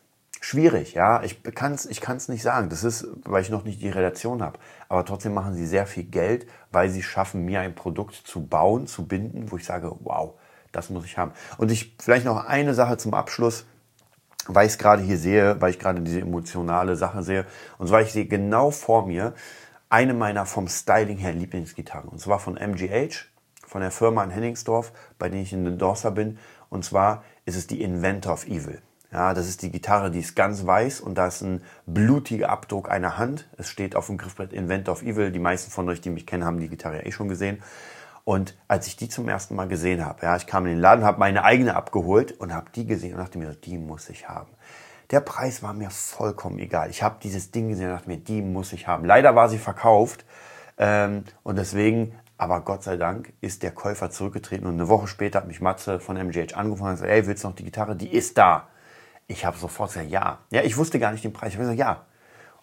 schwierig, 0.45 0.93
ja. 0.93 1.23
Ich 1.23 1.41
kann 1.43 1.73
es 1.73 1.85
ich 1.85 2.01
kann's 2.01 2.29
nicht 2.29 2.43
sagen. 2.43 2.69
Das 2.69 2.83
ist, 2.83 3.07
weil 3.23 3.41
ich 3.41 3.49
noch 3.49 3.63
nicht 3.63 3.81
die 3.81 3.89
Relation 3.89 4.43
habe. 4.43 4.59
Aber 4.89 5.03
trotzdem 5.05 5.33
machen 5.33 5.55
sie 5.55 5.65
sehr 5.65 5.87
viel 5.87 6.03
Geld, 6.03 6.47
weil 6.71 6.89
sie 6.89 7.03
schaffen, 7.03 7.45
mir 7.45 7.61
ein 7.61 7.75
Produkt 7.75 8.15
zu 8.15 8.45
bauen, 8.45 8.87
zu 8.87 9.07
binden, 9.07 9.51
wo 9.51 9.57
ich 9.57 9.65
sage, 9.65 9.91
wow, 10.01 10.35
das 10.75 10.89
muss 10.89 11.05
ich 11.05 11.17
haben. 11.17 11.31
Und 11.57 11.71
ich 11.71 11.95
vielleicht 11.99 12.25
noch 12.25 12.45
eine 12.45 12.73
Sache 12.73 12.97
zum 12.97 13.13
Abschluss, 13.13 13.65
weil 14.47 14.67
ich 14.67 14.73
es 14.73 14.77
gerade 14.77 15.01
hier 15.01 15.17
sehe, 15.17 15.59
weil 15.59 15.71
ich 15.71 15.79
gerade 15.79 16.01
diese 16.01 16.21
emotionale 16.21 16.95
Sache 16.95 17.23
sehe. 17.23 17.45
Und 17.77 17.87
zwar, 17.87 18.01
ich 18.01 18.11
sehe 18.11 18.25
genau 18.25 18.71
vor 18.71 19.07
mir 19.07 19.33
eine 19.89 20.13
meiner 20.13 20.45
vom 20.45 20.67
Styling 20.67 21.17
her 21.17 21.33
Lieblingsgitarren. 21.33 22.09
Und 22.09 22.19
zwar 22.19 22.39
von 22.39 22.55
MGH, 22.55 23.25
von 23.65 23.81
der 23.81 23.91
Firma 23.91 24.23
in 24.23 24.29
Henningsdorf, 24.29 24.91
bei 25.17 25.29
der 25.29 25.41
ich 25.41 25.53
in 25.53 25.65
Endorser 25.65 26.11
bin. 26.11 26.37
Und 26.69 26.83
zwar 26.83 27.23
ist 27.45 27.55
es 27.55 27.67
die 27.67 27.81
Inventor 27.81 28.33
of 28.33 28.45
Evil. 28.45 28.81
Ja, 29.11 29.33
das 29.33 29.47
ist 29.47 29.61
die 29.61 29.71
Gitarre, 29.71 30.11
die 30.11 30.19
ist 30.19 30.35
ganz 30.35 30.65
weiß 30.65 30.99
und 30.99 31.17
da 31.17 31.27
ist 31.27 31.41
ein 31.41 31.61
blutiger 31.85 32.49
Abdruck 32.49 32.91
einer 32.91 33.17
Hand. 33.17 33.47
Es 33.57 33.69
steht 33.69 33.95
auf 33.95 34.07
dem 34.07 34.17
Griffbrett 34.17 34.51
Invent 34.51 34.89
of 34.89 35.03
Evil. 35.03 35.31
Die 35.31 35.39
meisten 35.39 35.71
von 35.71 35.87
euch, 35.87 36.01
die 36.01 36.09
mich 36.09 36.27
kennen, 36.27 36.43
haben 36.43 36.59
die 36.59 36.67
Gitarre 36.67 36.97
ja 36.97 37.05
eh 37.05 37.11
schon 37.13 37.29
gesehen. 37.29 37.63
Und 38.25 38.57
als 38.67 38.87
ich 38.87 38.97
die 38.97 39.07
zum 39.07 39.29
ersten 39.29 39.55
Mal 39.55 39.67
gesehen 39.67 40.03
habe, 40.03 40.25
ja, 40.25 40.35
ich 40.35 40.47
kam 40.47 40.65
in 40.65 40.73
den 40.73 40.81
Laden, 40.81 41.05
habe 41.05 41.19
meine 41.19 41.43
eigene 41.43 41.75
abgeholt 41.75 42.31
und 42.33 42.53
habe 42.53 42.71
die 42.73 42.87
gesehen 42.87 43.13
und 43.13 43.19
dachte 43.19 43.37
mir, 43.37 43.53
die 43.53 43.77
muss 43.77 44.09
ich 44.09 44.27
haben. 44.27 44.51
Der 45.11 45.19
Preis 45.19 45.61
war 45.61 45.73
mir 45.73 45.91
vollkommen 45.91 46.57
egal. 46.57 46.89
Ich 46.89 47.03
habe 47.03 47.17
dieses 47.21 47.51
Ding 47.51 47.69
gesehen 47.69 47.85
und 47.85 47.93
dachte 47.93 48.09
mir, 48.09 48.17
die 48.17 48.41
muss 48.41 48.73
ich 48.73 48.87
haben. 48.87 49.05
Leider 49.05 49.35
war 49.35 49.47
sie 49.47 49.59
verkauft 49.59 50.25
ähm, 50.79 51.23
und 51.43 51.57
deswegen, 51.57 52.15
aber 52.39 52.61
Gott 52.61 52.81
sei 52.81 52.97
Dank, 52.97 53.31
ist 53.41 53.61
der 53.61 53.69
Käufer 53.69 54.09
zurückgetreten 54.09 54.65
und 54.65 54.73
eine 54.73 54.89
Woche 54.89 55.05
später 55.05 55.39
hat 55.39 55.47
mich 55.47 55.61
Matze 55.61 55.99
von 55.99 56.17
MGH 56.17 56.55
angefangen 56.55 56.89
und 56.89 56.95
gesagt, 56.95 57.11
ey, 57.11 57.27
willst 57.27 57.43
du 57.43 57.49
noch 57.49 57.55
die 57.55 57.63
Gitarre? 57.63 57.95
Die 57.95 58.11
ist 58.11 58.39
da. 58.39 58.67
Ich 59.27 59.45
habe 59.45 59.57
sofort 59.57 59.93
gesagt, 59.93 60.09
ja. 60.09 60.39
Ja, 60.49 60.63
ich 60.63 60.77
wusste 60.77 60.97
gar 60.97 61.11
nicht 61.11 61.23
den 61.23 61.31
Preis. 61.31 61.49
Ich 61.49 61.59
habe 61.59 61.69
gesagt, 61.69 61.79
ja. 61.79 62.05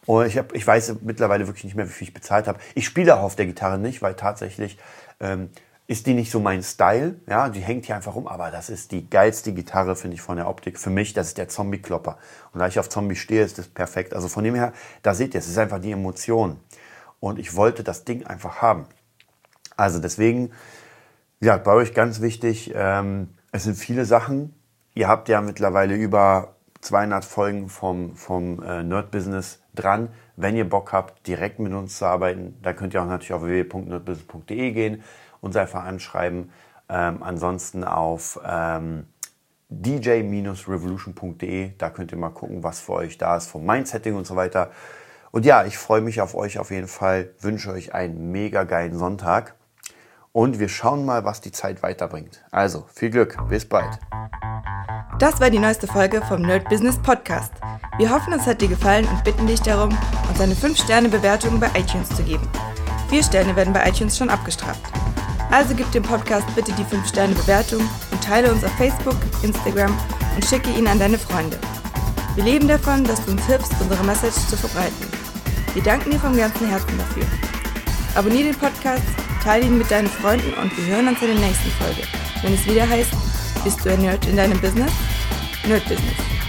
Und 0.07 0.27
ich, 0.27 0.37
hab, 0.37 0.53
ich 0.53 0.67
weiß 0.67 0.97
mittlerweile 1.03 1.47
wirklich 1.47 1.65
nicht 1.65 1.77
mehr, 1.77 1.87
wie 1.87 1.93
viel 1.93 2.09
ich 2.09 2.15
bezahlt 2.15 2.49
habe. 2.49 2.59
Ich 2.75 2.85
spiele 2.85 3.17
auch 3.17 3.23
auf 3.23 3.37
der 3.37 3.47
Gitarre 3.47 3.79
nicht, 3.79 4.03
weil 4.03 4.15
tatsächlich 4.15 4.77
ähm, 5.23 5.49
ist 5.87 6.07
die 6.07 6.13
nicht 6.13 6.31
so 6.31 6.41
mein 6.41 6.63
Style. 6.63 7.17
Ja, 7.27 7.49
die 7.49 7.61
hängt 7.61 7.87
hier 7.87 7.97
einfach 7.97 8.15
rum. 8.15 8.27
Aber 8.27 8.51
das 8.51 8.69
ist 8.69 8.93
die 8.93 9.09
geilste 9.09 9.55
Gitarre, 9.55 9.97
finde 9.97 10.17
ich, 10.17 10.21
von 10.21 10.37
der 10.37 10.49
Optik. 10.49 10.79
Für 10.79 10.91
mich, 10.91 11.15
das 11.15 11.29
ist 11.29 11.39
der 11.39 11.49
Zombie-Klopper. 11.49 12.19
Und 12.53 12.61
da 12.61 12.67
ich 12.67 12.79
auf 12.79 12.91
Zombie 12.91 13.17
stehe, 13.17 13.43
ist 13.43 13.57
das 13.57 13.69
perfekt. 13.69 14.13
Also 14.13 14.29
von 14.29 14.45
dem 14.45 14.55
her, 14.55 14.75
da 15.03 15.15
seht 15.15 15.35
ihr, 15.35 15.39
es 15.39 15.49
ist 15.49 15.57
einfach 15.57 15.81
die 15.81 15.93
Emotion. 15.93 16.61
Und 17.21 17.39
ich 17.39 17.57
wollte 17.57 17.83
das 17.83 18.05
Ding 18.05 18.27
einfach 18.27 18.61
haben. 18.61 18.85
Also 19.77 19.99
deswegen, 19.99 20.51
ja, 21.41 21.57
bei 21.57 21.73
euch 21.73 21.95
ganz 21.95 22.21
wichtig, 22.21 22.73
ähm, 22.75 23.31
es 23.53 23.65
sind 23.65 23.77
viele 23.77 24.05
Sachen, 24.05 24.55
Ihr 24.95 25.09
habt 25.09 25.29
ja 25.29 25.41
mittlerweile 25.41 25.95
über 25.95 26.57
200 26.83 27.25
Folgen 27.25 27.69
vom, 27.69 28.15
vom 28.15 28.63
äh, 28.63 28.83
Nerd 28.83 29.11
Business 29.11 29.63
dran. 29.75 30.09
Wenn 30.37 30.57
ihr 30.57 30.69
Bock 30.69 30.93
habt, 30.93 31.27
direkt 31.27 31.59
mit 31.59 31.73
uns 31.73 31.99
zu 31.99 32.07
arbeiten, 32.07 32.57
dann 32.63 32.77
könnt 32.77 32.95
ihr 32.95 33.03
auch 33.03 33.07
natürlich 33.07 33.33
auf 33.33 33.43
www.nerdbusiness.de 33.43 34.73
gehen, 34.73 35.03
uns 35.41 35.57
einfach 35.57 35.85
anschreiben. 35.85 36.51
Ähm, 36.89 37.23
ansonsten 37.23 37.85
auf 37.85 38.41
ähm, 38.47 39.07
dj-revolution.de, 39.71 41.73
da 41.79 41.91
könnt 41.91 42.13
ihr 42.13 42.19
mal 42.19 42.31
gucken, 42.31 42.63
was 42.63 42.81
für 42.81 42.93
euch 42.93 43.19
da 43.19 43.37
ist 43.37 43.49
vom 43.49 43.65
Mindsetting 43.65 44.15
und 44.15 44.27
so 44.27 44.37
weiter. 44.37 44.71
Und 45.31 45.47
ja, 45.47 45.65
ich 45.65 45.79
freue 45.79 46.03
mich 46.03 46.21
auf 46.21 46.35
euch 46.35 46.59
auf 46.59 46.71
jeden 46.71 46.89
Fall, 46.89 47.31
wünsche 47.41 47.71
euch 47.71 47.95
einen 47.95 48.33
mega 48.33 48.65
geilen 48.65 48.99
Sonntag 48.99 49.55
und 50.33 50.59
wir 50.59 50.69
schauen 50.69 51.05
mal, 51.05 51.25
was 51.25 51.41
die 51.41 51.53
Zeit 51.53 51.83
weiterbringt. 51.83 52.45
Also, 52.51 52.87
viel 52.93 53.11
Glück, 53.11 53.37
bis 53.49 53.67
bald. 53.67 53.99
Das 55.19 55.41
war 55.41 55.51
die 55.51 55.59
neueste 55.59 55.87
Folge 55.87 56.21
vom 56.23 56.43
Nerd 56.43 56.69
Business 56.69 56.99
Podcast. 56.99 57.53
Wir 57.97 58.11
hoffen, 58.11 58.33
es 58.33 58.47
hat 58.47 58.61
dir 58.61 58.69
gefallen 58.69 59.07
und 59.07 59.25
bitten 59.25 59.47
dich 59.47 59.61
darum, 59.61 59.97
uns 60.33 60.41
eine 60.41 60.55
5-Sterne-Bewertung 60.55 61.61
bei 61.61 61.69
iTunes 61.79 62.09
zu 62.09 62.23
geben. 62.23 62.49
Vier 63.09 63.23
Sterne 63.23 63.55
werden 63.55 63.73
bei 63.73 63.87
iTunes 63.89 64.17
schon 64.17 64.31
abgestraft. 64.31 64.81
Also 65.51 65.75
gib 65.75 65.91
dem 65.93 66.03
Podcast 66.03 66.47
bitte 66.55 66.73
die 66.73 66.85
5-Sterne-Bewertung 66.85 67.81
und 68.11 68.25
teile 68.25 68.51
uns 68.51 68.65
auf 68.65 68.73
Facebook, 68.73 69.17
Instagram 69.43 69.97
und 70.35 70.45
schicke 70.45 70.71
ihn 70.71 70.87
an 70.87 70.99
deine 70.99 71.19
Freunde. 71.19 71.59
Wir 72.35 72.45
leben 72.45 72.67
davon, 72.67 73.05
dass 73.05 73.25
du 73.25 73.33
uns 73.33 73.45
hilfst, 73.47 73.73
unsere 73.81 74.03
Message 74.05 74.47
zu 74.49 74.57
verbreiten. 74.57 75.07
Wir 75.75 75.83
danken 75.83 76.11
dir 76.11 76.19
vom 76.19 76.37
ganzen 76.37 76.69
Herzen 76.69 76.99
dafür. 76.99 77.25
Abonnier 78.15 78.45
den 78.45 78.57
Podcast 78.57 79.03
Teile 79.43 79.67
ihn 79.67 79.77
mit 79.77 79.91
deinen 79.91 80.07
Freunden 80.07 80.55
und 80.55 80.77
wir 80.77 80.95
hören 80.95 81.09
uns 81.09 81.21
in 81.21 81.29
der 81.29 81.37
nächsten 81.37 81.71
Folge, 81.73 82.03
wenn 82.43 82.55
es 82.55 82.65
wieder 82.65 82.89
heißt, 82.89 83.11
bist 83.65 83.85
du 83.85 83.91
ein 83.91 84.01
Nerd 84.01 84.25
in 84.27 84.37
deinem 84.37 84.61
Business? 84.61 84.93
Nerd 85.67 85.83
Business. 85.89 86.42